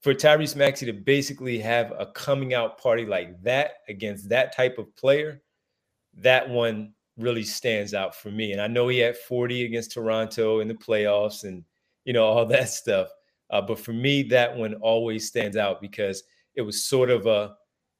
For 0.00 0.14
Tyrese 0.14 0.56
Maxey 0.56 0.86
to 0.86 0.92
basically 0.94 1.58
have 1.58 1.92
a 1.98 2.06
coming 2.06 2.54
out 2.54 2.78
party 2.78 3.04
like 3.04 3.42
that 3.42 3.72
against 3.88 4.30
that 4.30 4.56
type 4.56 4.78
of 4.78 4.94
player, 4.96 5.42
that 6.14 6.48
one 6.48 6.94
really 7.18 7.42
stands 7.42 7.92
out 7.92 8.14
for 8.14 8.30
me. 8.30 8.52
And 8.52 8.60
I 8.60 8.68
know 8.68 8.88
he 8.88 8.98
had 8.98 9.18
40 9.18 9.66
against 9.66 9.92
Toronto 9.92 10.60
in 10.60 10.68
the 10.68 10.74
playoffs 10.74 11.44
and 11.44 11.62
you 12.06 12.14
know 12.14 12.24
all 12.24 12.46
that 12.46 12.70
stuff. 12.70 13.08
Uh, 13.50 13.60
but 13.60 13.78
for 13.78 13.92
me, 13.92 14.22
that 14.22 14.56
one 14.56 14.74
always 14.76 15.28
stands 15.28 15.58
out 15.58 15.82
because 15.82 16.22
it 16.54 16.62
was 16.62 16.86
sort 16.86 17.10
of 17.10 17.26
a 17.26 17.54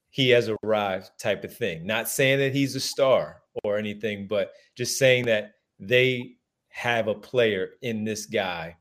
he 0.09 0.31
has 0.31 0.51
arrived 0.63 1.11
type 1.19 1.45
of 1.45 1.55
thing. 1.55 1.87
Not 1.87 2.09
saying 2.09 2.39
that 2.39 2.55
he's 2.55 2.75
a 2.75 2.81
star 2.81 3.43
or 3.65 3.77
anything, 3.77 4.27
but 4.27 4.53
just 4.77 4.99
saying 4.99 5.27
that 5.27 5.55
they 5.79 6.37
have 6.69 7.09
a 7.09 7.15
player 7.15 7.71
in 7.83 8.05
this 8.05 8.27
guy 8.27 8.77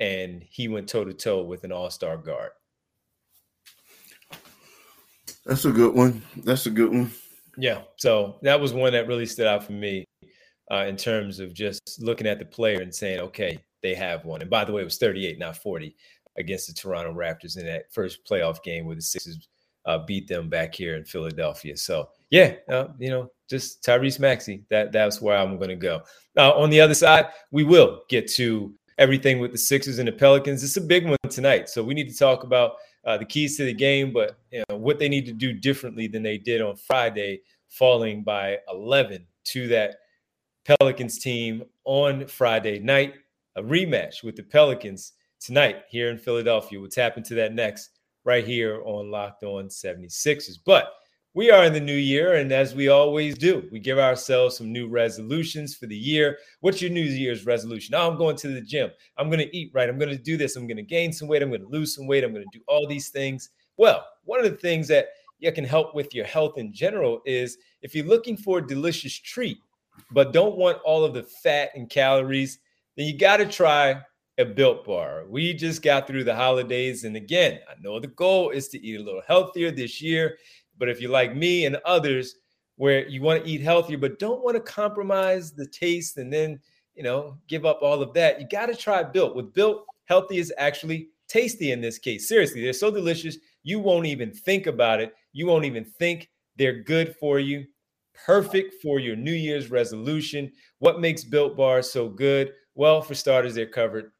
and 0.00 0.42
he 0.42 0.68
went 0.68 0.88
toe 0.88 1.04
to 1.04 1.12
toe 1.12 1.42
with 1.42 1.64
an 1.64 1.72
all 1.72 1.90
star 1.90 2.16
guard. 2.16 2.50
That's 5.44 5.64
a 5.64 5.70
good 5.70 5.94
one. 5.94 6.22
That's 6.38 6.66
a 6.66 6.70
good 6.70 6.90
one. 6.90 7.12
Yeah. 7.56 7.82
So 7.96 8.38
that 8.42 8.60
was 8.60 8.72
one 8.72 8.92
that 8.92 9.06
really 9.06 9.26
stood 9.26 9.46
out 9.46 9.64
for 9.64 9.72
me 9.72 10.04
uh, 10.70 10.84
in 10.88 10.96
terms 10.96 11.38
of 11.38 11.54
just 11.54 12.02
looking 12.02 12.26
at 12.26 12.38
the 12.38 12.44
player 12.44 12.80
and 12.80 12.94
saying, 12.94 13.20
okay, 13.20 13.58
they 13.82 13.94
have 13.94 14.24
one. 14.24 14.40
And 14.40 14.50
by 14.50 14.64
the 14.64 14.72
way, 14.72 14.82
it 14.82 14.86
was 14.86 14.98
38, 14.98 15.38
not 15.38 15.56
40 15.56 15.94
against 16.36 16.66
the 16.66 16.74
Toronto 16.74 17.14
Raptors 17.14 17.56
in 17.56 17.64
that 17.66 17.92
first 17.92 18.26
playoff 18.28 18.62
game 18.62 18.84
where 18.84 18.96
the 18.96 19.02
Sixers 19.02 19.48
uh, 19.86 19.98
beat 19.98 20.26
them 20.26 20.48
back 20.48 20.74
here 20.74 20.96
in 20.96 21.04
Philadelphia. 21.04 21.76
So 21.76 22.08
yeah, 22.30 22.54
uh, 22.68 22.88
you 22.98 23.10
know, 23.10 23.30
just 23.48 23.84
Tyrese 23.84 24.18
Maxey. 24.18 24.64
That 24.70 24.92
that's 24.92 25.20
where 25.20 25.36
I'm 25.36 25.56
going 25.56 25.68
to 25.68 25.76
go. 25.76 26.02
On 26.36 26.70
the 26.70 26.80
other 26.80 26.94
side, 26.94 27.26
we 27.50 27.64
will 27.64 28.02
get 28.08 28.30
to 28.32 28.74
everything 28.98 29.38
with 29.38 29.52
the 29.52 29.58
Sixers 29.58 29.98
and 29.98 30.08
the 30.08 30.12
Pelicans. 30.12 30.64
It's 30.64 30.76
a 30.76 30.80
big 30.80 31.06
one 31.06 31.16
tonight, 31.30 31.68
so 31.68 31.82
we 31.82 31.94
need 31.94 32.08
to 32.08 32.16
talk 32.16 32.44
about 32.44 32.76
uh, 33.04 33.16
the 33.16 33.24
keys 33.24 33.56
to 33.56 33.64
the 33.64 33.72
game, 33.72 34.12
but 34.12 34.38
you 34.50 34.62
know, 34.68 34.76
what 34.76 34.98
they 34.98 35.08
need 35.08 35.26
to 35.26 35.32
do 35.32 35.52
differently 35.52 36.08
than 36.08 36.22
they 36.22 36.38
did 36.38 36.60
on 36.60 36.76
Friday, 36.76 37.40
falling 37.68 38.22
by 38.22 38.58
11 38.70 39.24
to 39.44 39.68
that 39.68 39.96
Pelicans 40.64 41.18
team 41.18 41.62
on 41.84 42.26
Friday 42.26 42.78
night. 42.80 43.14
A 43.54 43.62
rematch 43.62 44.22
with 44.22 44.36
the 44.36 44.42
Pelicans 44.42 45.12
tonight 45.40 45.84
here 45.88 46.10
in 46.10 46.18
Philadelphia. 46.18 46.78
We'll 46.78 46.90
tap 46.90 47.16
into 47.16 47.34
that 47.36 47.54
next 47.54 47.90
right 48.24 48.44
here 48.44 48.82
on 48.84 49.10
Locked 49.10 49.44
On 49.44 49.68
76ers. 49.68 50.58
But 50.66 50.92
we 51.36 51.50
are 51.50 51.64
in 51.64 51.74
the 51.74 51.80
new 51.80 51.92
year, 51.92 52.36
and 52.36 52.50
as 52.50 52.74
we 52.74 52.88
always 52.88 53.36
do, 53.36 53.68
we 53.70 53.78
give 53.78 53.98
ourselves 53.98 54.56
some 54.56 54.72
new 54.72 54.88
resolutions 54.88 55.74
for 55.76 55.86
the 55.86 55.94
year. 55.94 56.38
What's 56.60 56.80
your 56.80 56.90
New 56.90 57.02
Year's 57.02 57.44
resolution? 57.44 57.94
Oh, 57.94 58.10
I'm 58.10 58.16
going 58.16 58.36
to 58.36 58.48
the 58.48 58.62
gym. 58.62 58.90
I'm 59.18 59.28
going 59.28 59.40
to 59.40 59.54
eat 59.54 59.70
right. 59.74 59.86
I'm 59.86 59.98
going 59.98 60.08
to 60.08 60.16
do 60.16 60.38
this. 60.38 60.56
I'm 60.56 60.66
going 60.66 60.78
to 60.78 60.82
gain 60.82 61.12
some 61.12 61.28
weight. 61.28 61.42
I'm 61.42 61.50
going 61.50 61.60
to 61.60 61.68
lose 61.68 61.94
some 61.94 62.06
weight. 62.06 62.24
I'm 62.24 62.32
going 62.32 62.46
to 62.50 62.58
do 62.58 62.64
all 62.68 62.86
these 62.88 63.10
things. 63.10 63.50
Well, 63.76 64.06
one 64.24 64.42
of 64.42 64.50
the 64.50 64.56
things 64.56 64.88
that 64.88 65.08
you 65.38 65.52
can 65.52 65.64
help 65.64 65.94
with 65.94 66.14
your 66.14 66.24
health 66.24 66.56
in 66.56 66.72
general 66.72 67.20
is 67.26 67.58
if 67.82 67.94
you're 67.94 68.06
looking 68.06 68.38
for 68.38 68.60
a 68.60 68.66
delicious 68.66 69.12
treat, 69.12 69.58
but 70.12 70.32
don't 70.32 70.56
want 70.56 70.78
all 70.86 71.04
of 71.04 71.12
the 71.12 71.22
fat 71.22 71.68
and 71.74 71.90
calories, 71.90 72.60
then 72.96 73.08
you 73.08 73.18
got 73.18 73.36
to 73.36 73.46
try 73.46 74.00
a 74.38 74.44
built 74.44 74.86
bar. 74.86 75.24
We 75.28 75.54
just 75.54 75.82
got 75.82 76.06
through 76.06 76.24
the 76.24 76.34
holidays. 76.34 77.04
And 77.04 77.16
again, 77.16 77.60
I 77.68 77.74
know 77.80 78.00
the 78.00 78.08
goal 78.08 78.50
is 78.50 78.68
to 78.68 78.78
eat 78.78 79.00
a 79.00 79.02
little 79.02 79.22
healthier 79.26 79.70
this 79.70 80.00
year. 80.00 80.38
But 80.78 80.88
if 80.88 81.00
you're 81.00 81.10
like 81.10 81.34
me 81.34 81.66
and 81.66 81.76
others, 81.84 82.36
where 82.76 83.08
you 83.08 83.22
want 83.22 83.42
to 83.42 83.50
eat 83.50 83.62
healthier, 83.62 83.98
but 83.98 84.18
don't 84.18 84.44
want 84.44 84.54
to 84.54 84.60
compromise 84.60 85.52
the 85.52 85.66
taste 85.66 86.18
and 86.18 86.32
then, 86.32 86.60
you 86.94 87.02
know, 87.02 87.38
give 87.48 87.64
up 87.64 87.80
all 87.82 88.02
of 88.02 88.12
that, 88.14 88.40
you 88.40 88.46
got 88.48 88.66
to 88.66 88.76
try 88.76 89.02
built. 89.02 89.34
With 89.34 89.52
built, 89.54 89.86
healthy 90.04 90.38
is 90.38 90.52
actually 90.58 91.08
tasty 91.28 91.72
in 91.72 91.80
this 91.80 91.98
case. 91.98 92.28
Seriously, 92.28 92.62
they're 92.62 92.72
so 92.72 92.90
delicious. 92.90 93.38
You 93.62 93.80
won't 93.80 94.06
even 94.06 94.30
think 94.30 94.66
about 94.66 95.00
it. 95.00 95.14
You 95.32 95.46
won't 95.46 95.64
even 95.64 95.84
think 95.84 96.28
they're 96.56 96.82
good 96.82 97.16
for 97.18 97.38
you. 97.38 97.64
Perfect 98.26 98.74
for 98.82 98.98
your 98.98 99.16
New 99.16 99.32
Year's 99.32 99.70
resolution. 99.70 100.52
What 100.78 101.00
makes 101.00 101.24
built 101.24 101.56
bars 101.56 101.90
so 101.90 102.08
good? 102.08 102.52
Well, 102.74 103.02
for 103.02 103.14
starters, 103.14 103.54
they're 103.54 103.66
covered 103.66 104.12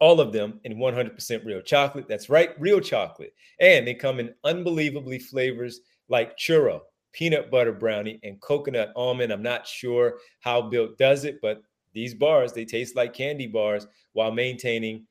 all 0.00 0.20
of 0.20 0.32
them 0.32 0.60
in 0.64 0.76
100% 0.76 1.44
real 1.44 1.60
chocolate. 1.60 2.06
That's 2.08 2.28
right, 2.28 2.58
real 2.60 2.80
chocolate. 2.80 3.34
And 3.60 3.86
they 3.86 3.94
come 3.94 4.20
in 4.20 4.34
unbelievably 4.44 5.18
flavors 5.20 5.80
like 6.08 6.38
churro, 6.38 6.80
peanut 7.12 7.50
butter 7.50 7.72
brownie, 7.72 8.20
and 8.22 8.40
coconut 8.40 8.92
almond. 8.96 9.32
I'm 9.32 9.42
not 9.42 9.66
sure 9.66 10.18
how 10.40 10.62
Built 10.62 10.98
does 10.98 11.24
it, 11.24 11.40
but 11.42 11.62
these 11.92 12.14
bars, 12.14 12.52
they 12.52 12.64
taste 12.64 12.96
like 12.96 13.14
candy 13.14 13.46
bars 13.46 13.86
while 14.12 14.30
maintaining 14.30 15.06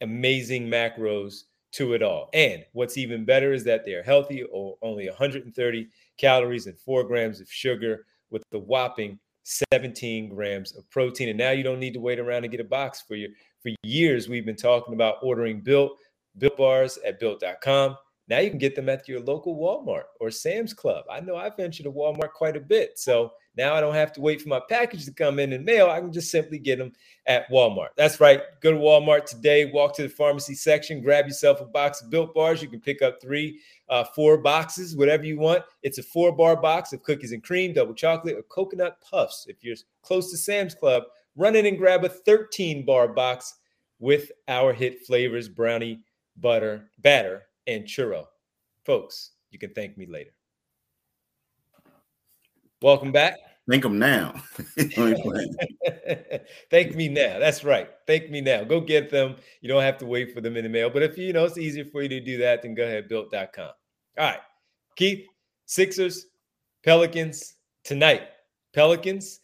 amazing 0.00 0.66
macros 0.66 1.42
to 1.72 1.94
it 1.94 2.02
all. 2.02 2.28
And 2.32 2.64
what's 2.72 2.98
even 2.98 3.24
better 3.24 3.52
is 3.52 3.64
that 3.64 3.84
they're 3.84 4.02
healthy 4.02 4.42
or 4.44 4.76
only 4.82 5.08
130 5.08 5.88
calories 6.18 6.66
and 6.66 6.78
four 6.78 7.04
grams 7.04 7.40
of 7.40 7.50
sugar 7.50 8.04
with 8.30 8.44
the 8.50 8.58
whopping 8.58 9.18
17 9.44 10.28
grams 10.28 10.76
of 10.76 10.88
protein. 10.90 11.28
And 11.28 11.38
now 11.38 11.50
you 11.50 11.62
don't 11.62 11.80
need 11.80 11.94
to 11.94 12.00
wait 12.00 12.18
around 12.18 12.44
and 12.44 12.50
get 12.50 12.60
a 12.60 12.64
box 12.64 13.02
for 13.02 13.14
your 13.14 13.30
for 13.62 13.70
years, 13.82 14.28
we've 14.28 14.46
been 14.46 14.56
talking 14.56 14.94
about 14.94 15.16
ordering 15.22 15.60
built, 15.60 15.98
built 16.38 16.56
bars 16.56 16.98
at 17.06 17.20
built.com. 17.20 17.96
Now 18.28 18.38
you 18.38 18.50
can 18.50 18.58
get 18.58 18.74
them 18.74 18.88
at 18.88 19.08
your 19.08 19.20
local 19.20 19.56
Walmart 19.56 20.04
or 20.20 20.30
Sam's 20.30 20.72
Club. 20.72 21.04
I 21.10 21.20
know 21.20 21.36
I 21.36 21.50
venture 21.50 21.82
to 21.82 21.92
Walmart 21.92 22.32
quite 22.32 22.56
a 22.56 22.60
bit. 22.60 22.98
So 22.98 23.32
now 23.56 23.74
I 23.74 23.80
don't 23.80 23.94
have 23.94 24.12
to 24.14 24.20
wait 24.20 24.40
for 24.40 24.48
my 24.48 24.60
package 24.68 25.04
to 25.04 25.12
come 25.12 25.38
in 25.38 25.52
and 25.52 25.64
mail. 25.64 25.90
I 25.90 26.00
can 26.00 26.12
just 26.12 26.30
simply 26.30 26.58
get 26.58 26.78
them 26.78 26.92
at 27.26 27.50
Walmart. 27.50 27.88
That's 27.96 28.20
right. 28.20 28.40
Go 28.62 28.70
to 28.70 28.78
Walmart 28.78 29.26
today, 29.26 29.66
walk 29.66 29.94
to 29.96 30.02
the 30.02 30.08
pharmacy 30.08 30.54
section, 30.54 31.02
grab 31.02 31.26
yourself 31.26 31.60
a 31.60 31.66
box 31.66 32.00
of 32.00 32.10
built 32.10 32.32
bars. 32.32 32.62
You 32.62 32.68
can 32.68 32.80
pick 32.80 33.02
up 33.02 33.20
three, 33.20 33.60
uh, 33.90 34.04
four 34.14 34.38
boxes, 34.38 34.96
whatever 34.96 35.24
you 35.24 35.38
want. 35.38 35.64
It's 35.82 35.98
a 35.98 36.02
four 36.02 36.34
bar 36.34 36.56
box 36.56 36.92
of 36.92 37.02
cookies 37.02 37.32
and 37.32 37.42
cream, 37.42 37.74
double 37.74 37.94
chocolate, 37.94 38.36
or 38.36 38.42
coconut 38.44 38.98
puffs. 39.02 39.46
If 39.48 39.62
you're 39.62 39.76
close 40.02 40.30
to 40.30 40.38
Sam's 40.38 40.74
Club, 40.74 41.02
run 41.36 41.56
in 41.56 41.66
and 41.66 41.78
grab 41.78 42.04
a 42.04 42.08
13 42.08 42.84
bar 42.84 43.08
box 43.08 43.54
with 43.98 44.30
our 44.48 44.72
hit 44.72 45.06
flavors 45.06 45.48
brownie, 45.48 46.00
butter, 46.36 46.90
batter, 46.98 47.44
and 47.66 47.84
churro. 47.84 48.24
Folks, 48.84 49.32
you 49.50 49.58
can 49.58 49.72
thank 49.74 49.96
me 49.96 50.06
later. 50.06 50.32
Welcome 52.80 53.12
back. 53.12 53.38
Thank 53.70 53.84
them 53.84 53.98
now. 53.98 54.34
Thank 56.70 56.96
me 56.96 57.08
now. 57.08 57.38
That's 57.38 57.62
right. 57.62 57.88
Thank 58.08 58.28
me 58.28 58.40
now. 58.40 58.64
Go 58.64 58.80
get 58.80 59.08
them. 59.08 59.36
You 59.60 59.68
don't 59.68 59.82
have 59.82 59.98
to 59.98 60.06
wait 60.06 60.34
for 60.34 60.40
them 60.40 60.56
in 60.56 60.64
the 60.64 60.68
mail. 60.68 60.90
But 60.90 61.04
if 61.04 61.16
you 61.16 61.32
know 61.32 61.44
it's 61.44 61.58
easier 61.58 61.84
for 61.84 62.02
you 62.02 62.08
to 62.08 62.20
do 62.20 62.38
that, 62.38 62.62
then 62.62 62.74
go 62.74 62.82
ahead, 62.82 63.08
built.com. 63.08 63.70
All 64.18 64.26
right. 64.26 64.40
Keith, 64.96 65.28
Sixers, 65.66 66.26
Pelicans 66.84 67.54
tonight. 67.84 68.22
Pelicans 68.74 69.38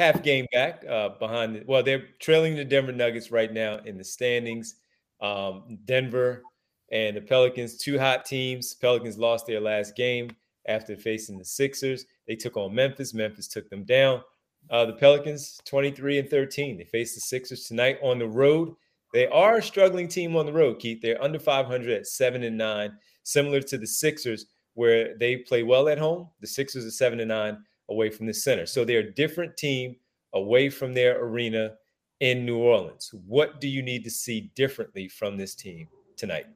half 0.00 0.22
game 0.22 0.46
back 0.52 0.82
uh, 0.88 1.10
behind. 1.10 1.54
The, 1.54 1.62
well, 1.66 1.82
they're 1.82 2.06
trailing 2.20 2.56
the 2.56 2.64
Denver 2.64 2.92
Nuggets 2.92 3.30
right 3.30 3.52
now 3.52 3.78
in 3.84 3.98
the 3.98 4.04
standings. 4.04 4.76
Um, 5.20 5.78
Denver 5.84 6.42
and 6.90 7.16
the 7.16 7.20
Pelicans, 7.20 7.76
two 7.76 7.98
hot 7.98 8.24
teams. 8.24 8.74
Pelicans 8.74 9.18
lost 9.18 9.46
their 9.46 9.60
last 9.60 9.94
game 9.94 10.30
after 10.66 10.96
facing 10.96 11.38
the 11.38 11.44
Sixers. 11.44 12.06
They 12.26 12.34
took 12.34 12.56
on 12.56 12.74
Memphis. 12.74 13.12
Memphis 13.12 13.46
took 13.46 13.68
them 13.68 13.84
down. 13.84 14.22
Uh, 14.70 14.86
the 14.86 14.94
Pelicans, 14.94 15.60
23 15.66 16.20
and 16.20 16.30
13. 16.30 16.78
They 16.78 16.84
face 16.84 17.14
the 17.14 17.20
Sixers 17.20 17.64
tonight 17.66 17.98
on 18.02 18.18
the 18.18 18.28
road. 18.28 18.74
They 19.12 19.26
are 19.26 19.58
a 19.58 19.62
struggling 19.62 20.08
team 20.08 20.34
on 20.34 20.46
the 20.46 20.52
road, 20.52 20.78
Keith. 20.78 21.02
They're 21.02 21.22
under 21.22 21.38
500 21.38 21.90
at 21.90 22.06
seven 22.06 22.42
and 22.44 22.56
nine, 22.56 22.92
similar 23.24 23.60
to 23.60 23.76
the 23.76 23.86
Sixers, 23.86 24.46
where 24.74 25.18
they 25.18 25.36
play 25.36 25.62
well 25.62 25.88
at 25.88 25.98
home. 25.98 26.28
The 26.40 26.46
Sixers 26.46 26.86
are 26.86 26.90
seven 26.90 27.20
and 27.20 27.28
nine 27.28 27.58
away 27.90 28.10
from 28.10 28.26
the 28.26 28.34
center. 28.34 28.66
So 28.66 28.84
they're 28.84 29.00
a 29.00 29.14
different 29.14 29.56
team 29.56 29.96
away 30.32 30.70
from 30.70 30.94
their 30.94 31.22
arena 31.22 31.72
in 32.20 32.46
New 32.46 32.58
Orleans. 32.58 33.10
What 33.26 33.60
do 33.60 33.68
you 33.68 33.82
need 33.82 34.04
to 34.04 34.10
see 34.10 34.52
differently 34.54 35.08
from 35.08 35.36
this 35.36 35.54
team 35.54 35.88
tonight? 36.16 36.46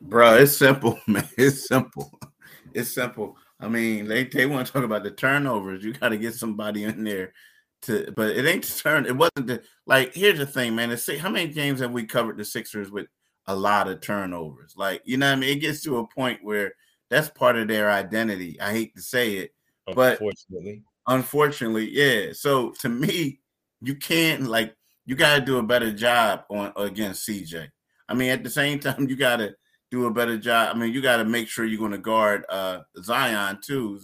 Bro, 0.00 0.34
it's 0.36 0.56
simple, 0.56 0.98
man. 1.06 1.28
It's 1.36 1.66
simple. 1.66 2.18
It's 2.72 2.94
simple. 2.94 3.36
I 3.60 3.68
mean, 3.68 4.06
they, 4.06 4.24
they 4.24 4.46
want 4.46 4.66
to 4.66 4.72
talk 4.72 4.84
about 4.84 5.02
the 5.02 5.10
turnovers. 5.10 5.84
You 5.84 5.92
got 5.94 6.10
to 6.10 6.18
get 6.18 6.34
somebody 6.34 6.84
in 6.84 7.04
there 7.04 7.32
to, 7.82 8.12
but 8.14 8.30
it 8.30 8.46
ain't 8.46 8.78
turn. 8.78 9.06
It 9.06 9.16
wasn't 9.16 9.46
the 9.46 9.62
like. 9.86 10.14
Here's 10.14 10.38
the 10.38 10.46
thing, 10.46 10.74
man. 10.74 10.90
It's, 10.90 11.10
how 11.18 11.30
many 11.30 11.52
games 11.52 11.80
have 11.80 11.92
we 11.92 12.04
covered 12.04 12.36
the 12.36 12.44
Sixers 12.44 12.90
with 12.90 13.06
a 13.46 13.54
lot 13.54 13.88
of 13.88 14.00
turnovers? 14.00 14.74
Like, 14.76 15.02
you 15.04 15.16
know, 15.16 15.32
I 15.32 15.36
mean, 15.36 15.56
it 15.56 15.60
gets 15.60 15.82
to 15.84 15.98
a 15.98 16.06
point 16.06 16.40
where 16.42 16.74
that's 17.10 17.30
part 17.30 17.56
of 17.56 17.68
their 17.68 17.90
identity. 17.90 18.60
I 18.60 18.72
hate 18.72 18.94
to 18.96 19.02
say 19.02 19.36
it. 19.36 19.54
But 19.92 20.20
unfortunately, 21.06 21.90
yeah. 21.90 22.32
So 22.32 22.72
to 22.80 22.88
me, 22.88 23.40
you 23.82 23.96
can't 23.96 24.44
like 24.44 24.74
you 25.06 25.14
got 25.14 25.38
to 25.38 25.44
do 25.44 25.58
a 25.58 25.62
better 25.62 25.92
job 25.92 26.44
on 26.50 26.72
against 26.76 27.28
CJ. 27.28 27.68
I 28.08 28.14
mean, 28.14 28.30
at 28.30 28.42
the 28.42 28.50
same 28.50 28.78
time, 28.80 29.08
you 29.08 29.16
got 29.16 29.36
to 29.36 29.54
do 29.90 30.06
a 30.06 30.10
better 30.10 30.38
job. 30.38 30.74
I 30.74 30.78
mean, 30.78 30.92
you 30.92 31.02
got 31.02 31.18
to 31.18 31.24
make 31.24 31.48
sure 31.48 31.64
you're 31.64 31.78
going 31.78 31.92
to 31.92 31.98
guard 31.98 32.44
uh 32.48 32.80
Zion 33.02 33.58
too, 33.62 34.00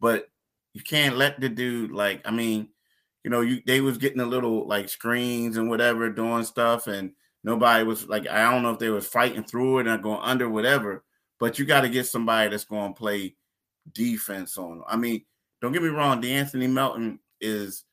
but 0.00 0.28
you 0.74 0.82
can't 0.82 1.16
let 1.16 1.40
the 1.40 1.48
dude 1.48 1.92
like. 1.92 2.22
I 2.24 2.30
mean, 2.30 2.68
you 3.24 3.30
know, 3.30 3.40
you 3.40 3.60
they 3.66 3.80
was 3.80 3.98
getting 3.98 4.20
a 4.20 4.26
little 4.26 4.66
like 4.66 4.88
screens 4.88 5.56
and 5.56 5.70
whatever, 5.70 6.10
doing 6.10 6.44
stuff, 6.44 6.86
and 6.86 7.12
nobody 7.44 7.84
was 7.84 8.08
like, 8.08 8.28
I 8.28 8.50
don't 8.50 8.62
know 8.62 8.72
if 8.72 8.78
they 8.78 8.90
was 8.90 9.06
fighting 9.06 9.44
through 9.44 9.80
it 9.80 9.86
and 9.86 10.02
going 10.02 10.20
under 10.22 10.48
whatever. 10.48 11.04
But 11.38 11.58
you 11.58 11.64
got 11.64 11.82
to 11.82 11.88
get 11.88 12.06
somebody 12.06 12.50
that's 12.50 12.64
going 12.64 12.92
to 12.92 12.98
play 12.98 13.34
defense 13.92 14.56
on. 14.58 14.82
I 14.86 14.96
mean, 14.96 15.24
don't 15.60 15.72
get 15.72 15.82
me 15.82 15.88
wrong, 15.88 16.22
De'Anthony 16.22 16.70
Melton 16.70 17.18
is 17.40 17.84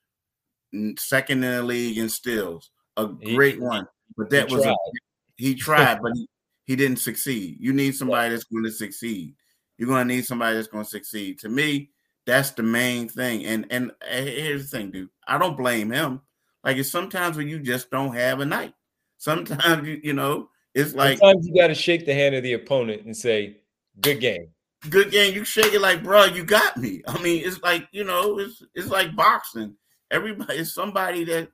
second 0.98 1.44
in 1.44 1.52
the 1.52 1.64
league 1.64 1.98
in 1.98 2.10
steals, 2.10 2.72
a 2.96 3.08
great 3.08 3.56
he, 3.56 3.62
one. 3.62 3.88
But 4.16 4.30
that 4.30 4.50
he 4.50 4.56
was 4.56 4.64
tried. 4.64 4.74
A, 4.74 4.76
he 5.38 5.56
tried, 5.56 6.02
but 6.02 6.12
he, 6.16 6.28
he 6.66 6.76
didn't 6.76 7.00
succeed. 7.00 7.58
You 7.60 7.74
need 7.74 7.96
somebody 7.96 8.30
that's 8.30 8.46
going 8.46 8.64
to 8.64 8.72
succeed. 8.72 9.36
You're 9.78 9.90
going 9.90 10.08
to 10.08 10.16
need 10.16 10.26
somebody 10.26 10.56
that's 10.56 10.68
going 10.68 10.84
to 10.84 10.90
succeed. 10.90 11.40
To 11.40 11.50
me, 11.50 11.92
that's 12.26 12.52
the 12.52 12.64
main 12.64 13.08
thing. 13.08 13.46
And 13.46 13.66
and 13.70 13.92
here's 14.06 14.70
the 14.70 14.78
thing, 14.78 14.92
dude. 14.92 15.10
I 15.28 15.38
don't 15.38 15.58
blame 15.58 15.92
him. 15.92 16.22
Like 16.64 16.78
it's 16.78 16.92
sometimes 16.92 17.38
when 17.38 17.48
you 17.48 17.60
just 17.60 17.90
don't 17.92 18.14
have 18.14 18.40
a 18.40 18.46
night. 18.46 18.74
Sometimes 19.18 19.88
you, 19.88 20.00
you 20.04 20.14
know, 20.14 20.50
it's 20.74 20.94
like 20.94 21.20
sometimes 21.20 21.48
you 21.48 21.56
got 21.56 21.68
to 21.68 21.76
shake 21.76 22.06
the 22.06 22.14
hand 22.14 22.36
of 22.36 22.44
the 22.44 22.54
opponent 22.54 23.06
and 23.06 23.16
say, 23.16 23.58
"Good 24.02 24.20
game." 24.20 24.50
Good 24.90 25.12
game. 25.12 25.34
You 25.34 25.44
shake 25.44 25.74
it 25.74 25.82
like, 25.82 26.04
bro, 26.04 26.26
you 26.26 26.44
got 26.44 26.78
me. 26.78 27.02
I 27.08 27.22
mean, 27.22 27.44
it's 27.46 27.62
like 27.62 27.88
you 27.92 28.04
know, 28.04 28.40
it's 28.40 28.62
it's 28.76 28.90
like 28.90 29.16
boxing. 29.16 29.76
Everybody 30.12 30.58
is 30.58 30.74
somebody 30.74 31.24
that 31.26 31.50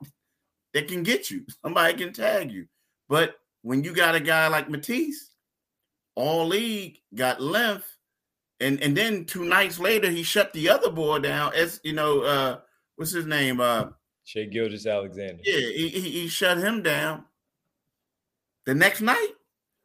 that 0.74 0.88
can 0.88 1.02
get 1.02 1.30
you. 1.30 1.44
Somebody 1.62 1.94
can 1.94 2.12
tag 2.12 2.52
you. 2.52 2.66
But 3.08 3.36
when 3.62 3.82
you 3.82 3.94
got 3.94 4.14
a 4.14 4.20
guy 4.20 4.48
like 4.48 4.68
Matisse, 4.68 5.30
all 6.14 6.46
league 6.46 6.98
got 7.14 7.40
length, 7.40 7.96
and 8.60 8.80
and 8.82 8.96
then 8.96 9.24
two 9.24 9.44
nights 9.44 9.78
later 9.78 10.10
he 10.10 10.22
shut 10.22 10.52
the 10.52 10.68
other 10.68 10.90
boy 10.90 11.18
down. 11.20 11.54
As 11.54 11.80
you 11.82 11.94
know, 11.94 12.20
uh, 12.20 12.58
what's 12.96 13.12
his 13.12 13.26
name? 13.26 13.60
Uh, 13.60 13.86
Shai 14.24 14.44
Gilgeous-Alexander. 14.44 15.42
Yeah, 15.44 15.58
he, 15.58 15.88
he, 15.88 16.10
he 16.10 16.28
shut 16.28 16.58
him 16.58 16.82
down. 16.82 17.24
The 18.64 18.74
next 18.74 19.02
night, 19.02 19.32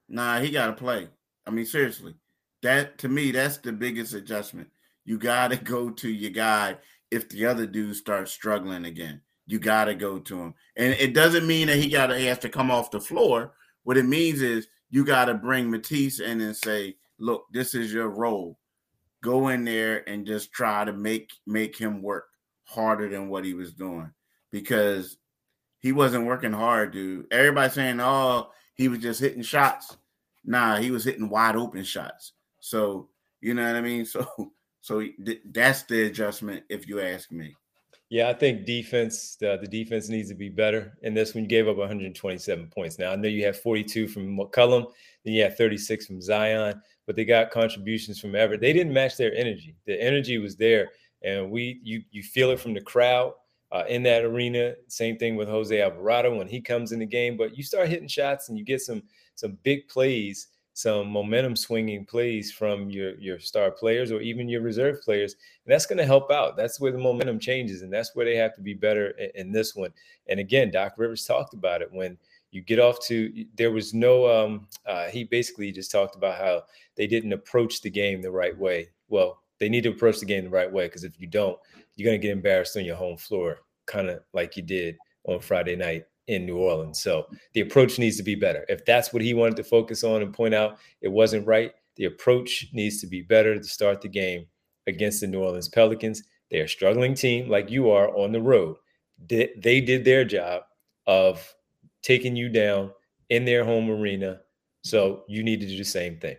nah, 0.08 0.40
he 0.40 0.50
got 0.50 0.68
to 0.68 0.74
play. 0.74 1.10
I 1.46 1.52
mean, 1.52 1.66
seriously, 1.66 2.16
that 2.62 2.98
to 3.00 3.10
me, 3.10 3.32
that's 3.32 3.58
the 3.58 3.72
biggest 3.72 4.14
adjustment. 4.14 4.70
You 5.06 5.18
got 5.18 5.50
to 5.50 5.58
go 5.58 5.90
to 5.90 6.10
your 6.10 6.32
guy 6.32 6.78
if 7.12 7.30
the 7.30 7.46
other 7.46 7.66
dude 7.66 7.96
starts 7.96 8.32
struggling 8.32 8.86
again. 8.86 9.22
You 9.48 9.60
got 9.60 9.86
to 9.86 9.96
go 9.96 10.20
to 10.20 10.40
him, 10.40 10.54
and 10.76 10.94
it 10.94 11.16
doesn't 11.16 11.48
mean 11.48 11.68
that 11.68 11.78
he 11.78 11.90
got 11.90 12.16
he 12.16 12.26
has 12.26 12.38
to 12.40 12.50
come 12.50 12.70
off 12.70 12.92
the 12.92 13.02
floor. 13.02 13.54
What 13.84 13.98
it 13.98 14.06
means 14.06 14.42
is 14.44 14.68
you 14.92 15.04
got 15.04 15.26
to 15.26 15.34
bring 15.34 15.72
Matisse 15.72 16.20
in 16.20 16.40
and 16.42 16.56
say, 16.56 16.98
"Look, 17.18 17.46
this 17.52 17.74
is 17.74 17.92
your 17.92 18.10
role. 18.10 18.60
Go 19.24 19.48
in 19.48 19.66
there 19.66 20.08
and 20.08 20.28
just 20.28 20.52
try 20.52 20.86
to 20.86 20.94
make 20.94 21.32
make 21.48 21.76
him 21.76 22.04
work 22.04 22.28
harder 22.64 23.10
than 23.10 23.30
what 23.30 23.44
he 23.44 23.56
was 23.56 23.74
doing 23.74 24.12
because 24.52 25.18
he 25.80 25.94
wasn't 25.94 26.28
working 26.28 26.54
hard, 26.54 26.92
dude. 26.92 27.26
Everybody 27.32 27.72
saying, 27.72 28.00
"Oh, 28.00 28.52
he 28.76 28.88
was 28.88 29.00
just 29.00 29.20
hitting 29.20 29.42
shots." 29.42 29.98
Nah, 30.46 30.78
he 30.78 30.92
was 30.92 31.04
hitting 31.04 31.30
wide 31.30 31.56
open 31.56 31.84
shots. 31.84 32.34
So 32.60 33.10
you 33.42 33.54
know 33.54 33.66
what 33.66 33.76
I 33.76 33.82
mean. 33.82 34.06
So 34.16 34.54
so 34.82 35.02
th- 35.02 35.42
that's 35.52 35.84
the 35.84 36.06
adjustment, 36.06 36.64
if 36.70 36.88
you 36.88 37.02
ask 37.02 37.32
me. 37.32 37.56
Yeah, 38.10 38.30
I 38.30 38.34
think 38.34 38.66
defense, 38.66 39.36
the, 39.36 39.60
the 39.62 39.68
defense 39.68 40.10
needs 40.10 40.30
to 40.30 40.36
be 40.36 40.50
better. 40.50 40.98
And 41.04 41.16
this 41.16 41.36
one, 41.36 41.44
you 41.44 41.50
gave 41.50 41.68
up 41.68 41.78
127 41.78 42.68
points. 42.68 42.98
Now, 42.98 43.12
I 43.12 43.16
know 43.16 43.28
you 43.28 43.46
have 43.46 43.60
42 43.60 44.08
from 44.08 44.36
McCollum, 44.36 44.88
then 45.24 45.34
you 45.34 45.44
have 45.44 45.58
36 45.58 46.08
from 46.08 46.22
Zion, 46.22 46.82
but 47.06 47.16
they 47.16 47.26
got 47.26 47.52
contributions 47.52 48.20
from 48.20 48.36
Everett. 48.36 48.62
They 48.62 48.74
didn't 48.74 48.94
match 48.94 49.16
their 49.16 49.34
energy. 49.36 49.76
The 49.86 50.02
energy 50.02 50.40
was 50.40 50.56
there, 50.56 50.90
and 51.22 51.52
we 51.52 51.80
you 51.84 52.02
you 52.12 52.24
feel 52.24 52.52
it 52.52 52.60
from 52.60 52.74
the 52.74 52.82
crowd 52.82 53.34
uh, 53.72 53.84
in 53.88 54.02
that 54.04 54.24
arena. 54.24 54.74
Same 54.88 55.18
thing 55.18 55.36
with 55.36 55.48
Jose 55.48 55.80
Alvarado 55.80 56.36
when 56.36 56.48
he 56.48 56.62
comes 56.62 56.92
in 56.92 57.00
the 57.00 57.06
game. 57.06 57.38
But 57.38 57.58
you 57.58 57.64
start 57.64 57.90
hitting 57.90 58.08
shots 58.08 58.50
and 58.50 58.58
you 58.58 58.66
get 58.66 58.82
some 58.82 59.04
some 59.36 59.58
big 59.64 59.88
plays 59.88 60.48
some 60.80 61.10
momentum 61.10 61.58
swinging 61.58 62.06
plays 62.06 62.54
from 62.54 62.90
your 62.90 63.14
your 63.16 63.38
star 63.38 63.70
players 63.70 64.14
or 64.14 64.22
even 64.22 64.48
your 64.48 64.62
reserve 64.62 65.02
players 65.02 65.36
and 65.66 65.74
that's 65.74 65.86
going 65.86 65.98
to 65.98 66.06
help 66.06 66.32
out. 66.32 66.56
That's 66.56 66.80
where 66.80 66.94
the 66.94 66.98
momentum 66.98 67.38
changes 67.38 67.82
and 67.82 67.92
that's 67.92 68.16
where 68.16 68.26
they 68.26 68.38
have 68.38 68.56
to 68.56 68.62
be 68.62 68.74
better 68.74 69.10
in, 69.10 69.30
in, 69.36 69.52
this 69.52 69.76
one. 69.76 69.92
And 70.30 70.40
again 70.40 70.72
doc 70.72 70.94
rivers 70.96 71.26
talked 71.26 71.54
about 71.54 71.82
it. 71.82 71.92
When 71.92 72.18
you 72.52 72.62
get 72.62 72.80
off 72.80 73.06
to 73.08 73.46
there 73.56 73.72
was 73.72 73.94
no 73.94 74.26
um 74.30 74.68
uh, 74.86 75.08
he 75.08 75.26
basically 75.26 75.70
just 75.74 75.92
talked 75.92 76.16
about 76.16 76.38
how 76.38 76.64
they 76.96 77.08
didn't 77.08 77.34
approach 77.34 77.82
the 77.82 77.90
game 77.90 78.22
the 78.22 78.32
right 78.32 78.58
way. 78.58 78.88
Well 79.10 79.42
they 79.60 79.68
need 79.68 79.84
to 79.84 79.90
approach 79.90 80.22
the 80.22 80.26
game 80.26 80.46
the 80.46 80.50
right 80.50 80.72
way 80.72 80.88
because 80.88 81.04
if 81.04 81.20
you 81.20 81.28
don't 81.28 81.60
you're 81.98 82.10
going 82.10 82.20
to 82.20 82.26
get 82.26 82.32
embarrassed 82.32 82.78
on 82.78 82.86
your 82.86 82.96
home 82.96 83.18
floor 83.18 83.60
kind 83.86 84.10
of 84.10 84.22
like 84.32 84.56
you 84.56 84.64
did 84.64 84.96
on 85.26 85.40
friday 85.42 85.76
night 85.76 86.06
in 86.30 86.46
New 86.46 86.58
Orleans. 86.58 87.02
So 87.02 87.28
the 87.54 87.62
approach 87.62 87.98
needs 87.98 88.16
to 88.18 88.24
be 88.24 88.36
better. 88.36 88.64
If 88.70 88.86
that's 88.86 89.12
what 89.12 89.24
he 89.24 89.34
wanted 89.34 89.58
to 89.58 89.64
focus 89.64 90.04
on 90.04 90.22
and 90.22 90.32
point 90.32 90.54
out 90.54 90.78
it 91.02 91.12
wasn't 91.12 91.48
right, 91.48 91.74
the 91.96 92.06
approach 92.06 92.68
needs 92.72 93.02
to 93.02 93.08
be 93.08 93.24
better 93.24 93.58
to 93.58 93.64
start 93.64 94.02
the 94.02 94.08
game 94.08 94.46
against 94.88 95.22
the 95.22 95.28
New 95.28 95.42
Orleans 95.42 95.68
Pelicans. 95.68 96.24
They're 96.52 96.66
a 96.66 96.70
struggling 96.70 97.16
team 97.16 97.50
like 97.50 97.72
you 97.72 97.90
are 97.90 98.16
on 98.16 98.32
the 98.32 98.42
road. 98.42 98.78
They 99.28 99.82
did 99.82 100.06
their 100.06 100.24
job 100.24 100.64
of 101.08 101.54
taking 102.04 102.36
you 102.36 102.48
down 102.48 102.92
in 103.30 103.44
their 103.44 103.66
home 103.66 103.90
arena. 103.90 104.42
So 104.84 105.24
you 105.28 105.44
need 105.44 105.60
to 105.62 105.68
do 105.68 105.78
the 105.78 105.84
same 105.84 106.20
thing. 106.20 106.38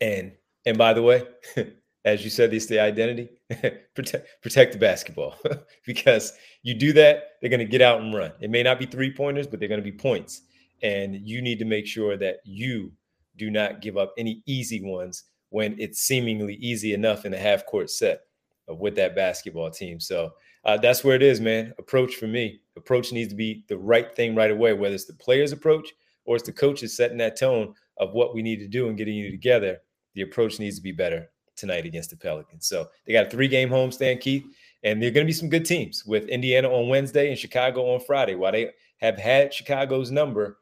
And 0.00 0.32
and 0.66 0.76
by 0.76 0.92
the 0.92 1.02
way, 1.02 1.22
as 2.08 2.24
you 2.24 2.30
said, 2.30 2.52
it's 2.52 2.66
the 2.66 2.80
identity. 2.80 3.28
protect 3.94 4.42
protect 4.42 4.72
the 4.72 4.78
basketball 4.78 5.36
because 5.86 6.32
you 6.62 6.74
do 6.74 6.92
that, 6.94 7.32
they're 7.40 7.50
going 7.50 7.60
to 7.60 7.66
get 7.66 7.82
out 7.82 8.00
and 8.00 8.14
run. 8.14 8.32
It 8.40 8.50
may 8.50 8.62
not 8.62 8.78
be 8.78 8.86
three 8.86 9.12
pointers, 9.12 9.46
but 9.46 9.60
they're 9.60 9.68
going 9.68 9.82
to 9.82 9.90
be 9.90 9.96
points, 9.96 10.42
and 10.82 11.14
you 11.14 11.42
need 11.42 11.58
to 11.58 11.64
make 11.64 11.86
sure 11.86 12.16
that 12.16 12.38
you 12.44 12.92
do 13.36 13.50
not 13.50 13.80
give 13.80 13.96
up 13.96 14.12
any 14.18 14.42
easy 14.46 14.82
ones 14.82 15.24
when 15.50 15.78
it's 15.78 16.00
seemingly 16.00 16.54
easy 16.54 16.92
enough 16.92 17.24
in 17.24 17.32
a 17.32 17.38
half 17.38 17.64
court 17.66 17.90
set 17.90 18.20
with 18.68 18.94
that 18.96 19.14
basketball 19.16 19.70
team. 19.70 19.98
So 19.98 20.32
uh, 20.64 20.76
that's 20.76 21.04
where 21.04 21.16
it 21.16 21.22
is, 21.22 21.40
man. 21.40 21.72
Approach 21.78 22.16
for 22.16 22.26
me. 22.26 22.60
Approach 22.76 23.12
needs 23.12 23.30
to 23.30 23.36
be 23.36 23.64
the 23.68 23.78
right 23.78 24.14
thing 24.14 24.34
right 24.34 24.50
away, 24.50 24.74
whether 24.74 24.94
it's 24.94 25.06
the 25.06 25.14
player's 25.14 25.52
approach 25.52 25.88
or 26.26 26.36
it's 26.36 26.44
the 26.44 26.52
coaches 26.52 26.94
setting 26.94 27.16
that 27.18 27.38
tone 27.38 27.72
of 27.96 28.12
what 28.12 28.34
we 28.34 28.42
need 28.42 28.58
to 28.58 28.68
do 28.68 28.88
and 28.88 28.98
getting 28.98 29.14
you 29.14 29.30
together. 29.30 29.78
The 30.14 30.22
approach 30.22 30.58
needs 30.58 30.76
to 30.76 30.82
be 30.82 30.92
better 30.92 31.28
tonight 31.58 31.84
against 31.84 32.10
the 32.10 32.16
Pelicans. 32.16 32.66
So 32.66 32.88
they 33.06 33.12
got 33.12 33.26
a 33.26 33.30
three 33.30 33.48
game 33.48 33.68
homestand, 33.68 34.20
Keith, 34.20 34.44
and 34.82 35.02
they're 35.02 35.10
going 35.10 35.26
to 35.26 35.30
be 35.30 35.34
some 35.34 35.48
good 35.48 35.64
teams 35.64 36.04
with 36.06 36.28
Indiana 36.28 36.68
on 36.68 36.88
Wednesday 36.88 37.28
and 37.28 37.38
Chicago 37.38 37.94
on 37.94 38.00
Friday. 38.00 38.34
While 38.34 38.52
they 38.52 38.70
have 38.98 39.18
had 39.18 39.52
Chicago's 39.52 40.10
number, 40.10 40.58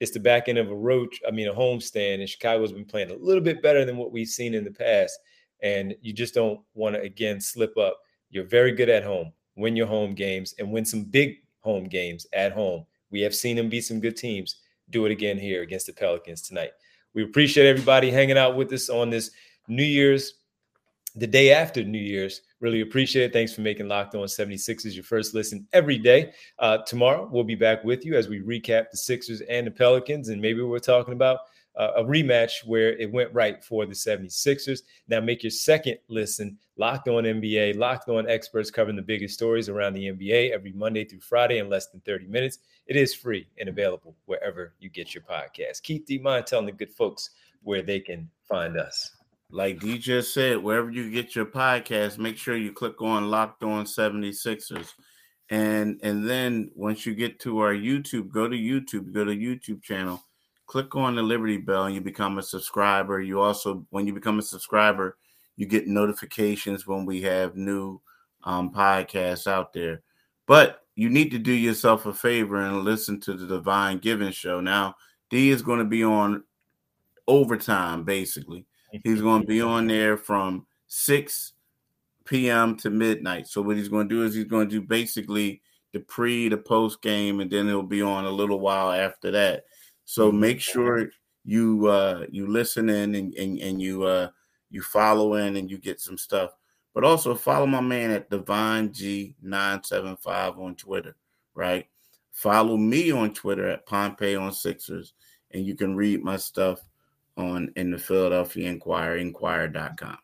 it's 0.00 0.10
the 0.10 0.20
back 0.20 0.48
end 0.48 0.58
of 0.58 0.70
a 0.70 0.74
road, 0.74 1.08
I 1.26 1.30
mean, 1.30 1.48
a 1.48 1.54
homestand, 1.54 2.20
and 2.20 2.28
Chicago's 2.28 2.72
been 2.72 2.84
playing 2.84 3.10
a 3.10 3.16
little 3.16 3.42
bit 3.42 3.62
better 3.62 3.84
than 3.84 3.96
what 3.96 4.12
we've 4.12 4.28
seen 4.28 4.54
in 4.54 4.64
the 4.64 4.70
past. 4.70 5.18
And 5.62 5.94
you 6.02 6.12
just 6.12 6.34
don't 6.34 6.60
want 6.74 6.94
to, 6.94 7.02
again, 7.02 7.40
slip 7.40 7.76
up. 7.78 7.98
You're 8.30 8.44
very 8.44 8.72
good 8.72 8.88
at 8.88 9.04
home. 9.04 9.32
Win 9.56 9.76
your 9.76 9.86
home 9.86 10.14
games 10.14 10.54
and 10.58 10.72
win 10.72 10.84
some 10.84 11.04
big 11.04 11.36
home 11.60 11.84
games 11.84 12.26
at 12.32 12.52
home. 12.52 12.84
We 13.10 13.20
have 13.20 13.34
seen 13.34 13.56
them 13.56 13.68
beat 13.68 13.82
some 13.82 14.00
good 14.00 14.16
teams. 14.16 14.56
Do 14.90 15.06
it 15.06 15.12
again 15.12 15.38
here 15.38 15.62
against 15.62 15.86
the 15.86 15.92
Pelicans 15.92 16.42
tonight. 16.42 16.72
We 17.14 17.22
appreciate 17.22 17.66
everybody 17.66 18.10
hanging 18.10 18.36
out 18.36 18.56
with 18.56 18.72
us 18.72 18.90
on 18.90 19.08
this 19.08 19.30
New 19.68 19.84
Year's, 19.84 20.34
the 21.16 21.26
day 21.26 21.52
after 21.52 21.84
New 21.84 21.98
Year's. 21.98 22.42
Really 22.60 22.80
appreciate 22.80 23.24
it. 23.26 23.32
Thanks 23.32 23.52
for 23.52 23.60
making 23.60 23.88
Locked 23.88 24.14
On 24.14 24.24
76ers 24.24 24.94
your 24.94 25.04
first 25.04 25.34
listen 25.34 25.66
every 25.72 25.98
day. 25.98 26.32
Uh, 26.58 26.78
tomorrow, 26.78 27.28
we'll 27.30 27.44
be 27.44 27.54
back 27.54 27.84
with 27.84 28.04
you 28.04 28.14
as 28.14 28.28
we 28.28 28.40
recap 28.40 28.90
the 28.90 28.96
Sixers 28.96 29.40
and 29.42 29.66
the 29.66 29.70
Pelicans. 29.70 30.28
And 30.28 30.40
maybe 30.40 30.62
we're 30.62 30.78
talking 30.78 31.14
about 31.14 31.40
uh, 31.76 31.92
a 31.96 32.04
rematch 32.04 32.64
where 32.66 32.96
it 32.96 33.10
went 33.10 33.32
right 33.32 33.62
for 33.64 33.86
the 33.86 33.94
76ers. 33.94 34.82
Now, 35.08 35.20
make 35.20 35.42
your 35.42 35.50
second 35.50 35.98
listen 36.08 36.58
Locked 36.76 37.08
On 37.08 37.24
NBA, 37.24 37.76
Locked 37.76 38.08
On 38.08 38.28
experts 38.28 38.70
covering 38.70 38.96
the 38.96 39.02
biggest 39.02 39.34
stories 39.34 39.68
around 39.68 39.94
the 39.94 40.10
NBA 40.10 40.50
every 40.50 40.72
Monday 40.72 41.04
through 41.04 41.20
Friday 41.20 41.58
in 41.58 41.68
less 41.68 41.88
than 41.88 42.00
30 42.00 42.26
minutes. 42.26 42.58
It 42.86 42.96
is 42.96 43.14
free 43.14 43.46
and 43.58 43.68
available 43.68 44.16
wherever 44.26 44.74
you 44.80 44.88
get 44.88 45.14
your 45.14 45.22
podcast. 45.22 45.82
Keith 45.82 46.04
D. 46.06 46.18
Mind 46.18 46.46
telling 46.46 46.66
the 46.66 46.72
good 46.72 46.92
folks 46.92 47.30
where 47.62 47.82
they 47.82 48.00
can 48.00 48.28
find 48.48 48.76
us 48.76 49.12
like 49.54 49.78
D 49.78 49.98
just 49.98 50.34
said, 50.34 50.58
wherever 50.58 50.90
you 50.90 51.12
get 51.12 51.36
your 51.36 51.46
podcast, 51.46 52.18
make 52.18 52.36
sure 52.36 52.56
you 52.56 52.72
click 52.72 53.00
on 53.00 53.30
Locked 53.30 53.62
On 53.62 53.84
76ers. 53.84 54.88
And 55.48 56.00
and 56.02 56.28
then 56.28 56.72
once 56.74 57.06
you 57.06 57.14
get 57.14 57.38
to 57.40 57.60
our 57.60 57.72
YouTube, 57.72 58.30
go 58.30 58.48
to 58.48 58.56
YouTube, 58.56 59.12
go 59.12 59.24
to 59.24 59.30
YouTube 59.30 59.80
channel, 59.80 60.20
click 60.66 60.96
on 60.96 61.14
the 61.14 61.22
Liberty 61.22 61.56
Bell, 61.56 61.84
and 61.84 61.94
you 61.94 62.00
become 62.00 62.38
a 62.38 62.42
subscriber. 62.42 63.20
You 63.20 63.40
also, 63.40 63.86
when 63.90 64.08
you 64.08 64.12
become 64.12 64.40
a 64.40 64.42
subscriber, 64.42 65.18
you 65.54 65.66
get 65.66 65.86
notifications 65.86 66.84
when 66.84 67.06
we 67.06 67.22
have 67.22 67.54
new 67.54 68.00
um, 68.42 68.72
podcasts 68.72 69.46
out 69.46 69.72
there. 69.72 70.02
But 70.48 70.80
you 70.96 71.08
need 71.08 71.30
to 71.30 71.38
do 71.38 71.52
yourself 71.52 72.06
a 72.06 72.12
favor 72.12 72.56
and 72.56 72.82
listen 72.82 73.20
to 73.20 73.34
the 73.34 73.46
Devon 73.46 73.98
Givens 73.98 74.34
Show. 74.34 74.60
Now, 74.60 74.96
D 75.30 75.50
is 75.50 75.62
going 75.62 75.78
to 75.78 75.84
be 75.84 76.02
on 76.02 76.42
overtime, 77.28 78.02
basically. 78.02 78.66
He's 79.02 79.20
going 79.20 79.40
to 79.42 79.46
be 79.46 79.60
on 79.60 79.86
there 79.86 80.16
from 80.16 80.66
6 80.86 81.52
p.m. 82.24 82.76
to 82.78 82.90
midnight. 82.90 83.48
So 83.48 83.62
what 83.62 83.76
he's 83.76 83.88
going 83.88 84.08
to 84.08 84.14
do 84.14 84.22
is 84.22 84.34
he's 84.34 84.44
going 84.44 84.68
to 84.68 84.80
do 84.80 84.86
basically 84.86 85.62
the 85.92 86.00
pre, 86.00 86.48
the 86.48 86.56
post 86.56 87.02
game, 87.02 87.40
and 87.40 87.50
then 87.50 87.66
he'll 87.66 87.82
be 87.82 88.02
on 88.02 88.24
a 88.24 88.30
little 88.30 88.60
while 88.60 88.92
after 88.92 89.30
that. 89.32 89.64
So 90.04 90.30
make 90.30 90.60
sure 90.60 91.08
you 91.46 91.86
uh 91.88 92.24
you 92.30 92.46
listen 92.46 92.88
in 92.88 93.14
and 93.14 93.34
and, 93.34 93.58
and 93.58 93.80
you 93.80 94.04
uh 94.04 94.28
you 94.70 94.82
follow 94.82 95.34
in 95.34 95.56
and 95.56 95.70
you 95.70 95.78
get 95.78 96.00
some 96.00 96.18
stuff. 96.18 96.50
But 96.94 97.04
also 97.04 97.34
follow 97.34 97.66
my 97.66 97.80
man 97.80 98.10
at 98.10 98.30
Divine 98.30 98.90
G975 98.90 100.58
on 100.58 100.76
Twitter, 100.76 101.16
right? 101.54 101.86
Follow 102.32 102.76
me 102.76 103.10
on 103.10 103.32
Twitter 103.34 103.68
at 103.68 103.86
Pompey 103.86 104.36
on 104.36 104.52
Sixers, 104.52 105.14
and 105.52 105.64
you 105.66 105.74
can 105.74 105.96
read 105.96 106.22
my 106.22 106.36
stuff 106.36 106.84
on 107.36 107.72
in 107.76 107.90
the 107.90 107.98
Philadelphia 107.98 108.68
Inquirer, 108.68 109.16
inquirer.com. 109.16 110.18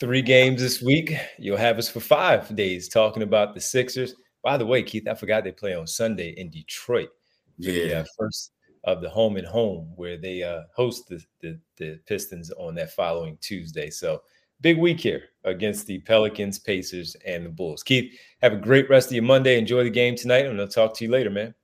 Three 0.00 0.22
games 0.22 0.60
this 0.60 0.80
week. 0.80 1.14
You'll 1.38 1.56
have 1.56 1.78
us 1.78 1.88
for 1.88 2.00
five 2.00 2.54
days 2.54 2.88
talking 2.88 3.22
about 3.22 3.54
the 3.54 3.60
Sixers. 3.60 4.14
By 4.42 4.56
the 4.56 4.66
way, 4.66 4.82
Keith, 4.82 5.08
I 5.08 5.14
forgot 5.14 5.42
they 5.42 5.52
play 5.52 5.74
on 5.74 5.86
Sunday 5.86 6.30
in 6.36 6.50
Detroit. 6.50 7.08
yeah, 7.56 8.04
first 8.16 8.52
of 8.84 9.02
the 9.02 9.10
home 9.10 9.36
and 9.36 9.46
home 9.46 9.92
where 9.96 10.16
they 10.16 10.42
uh, 10.42 10.62
host 10.74 11.08
the, 11.08 11.22
the, 11.40 11.58
the 11.76 11.98
Pistons 12.06 12.50
on 12.52 12.74
that 12.76 12.92
following 12.92 13.36
Tuesday. 13.40 13.90
So 13.90 14.22
big 14.60 14.78
week 14.78 15.00
here 15.00 15.24
against 15.44 15.86
the 15.86 15.98
Pelicans, 16.00 16.58
Pacers, 16.58 17.16
and 17.26 17.44
the 17.44 17.50
Bulls. 17.50 17.82
Keith, 17.82 18.16
have 18.40 18.52
a 18.52 18.56
great 18.56 18.88
rest 18.88 19.08
of 19.08 19.14
your 19.14 19.24
Monday. 19.24 19.58
Enjoy 19.58 19.82
the 19.82 19.90
game 19.90 20.14
tonight, 20.14 20.46
and 20.46 20.60
I'll 20.60 20.68
talk 20.68 20.94
to 20.94 21.04
you 21.04 21.10
later, 21.10 21.30
man. 21.30 21.54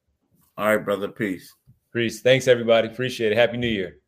All 0.56 0.66
right, 0.66 0.84
brother. 0.84 1.08
Peace. 1.08 1.52
Peace. 1.92 2.20
Thanks, 2.20 2.48
everybody. 2.48 2.88
Appreciate 2.88 3.32
it. 3.32 3.38
Happy 3.38 3.56
New 3.56 3.68
Year. 3.68 3.98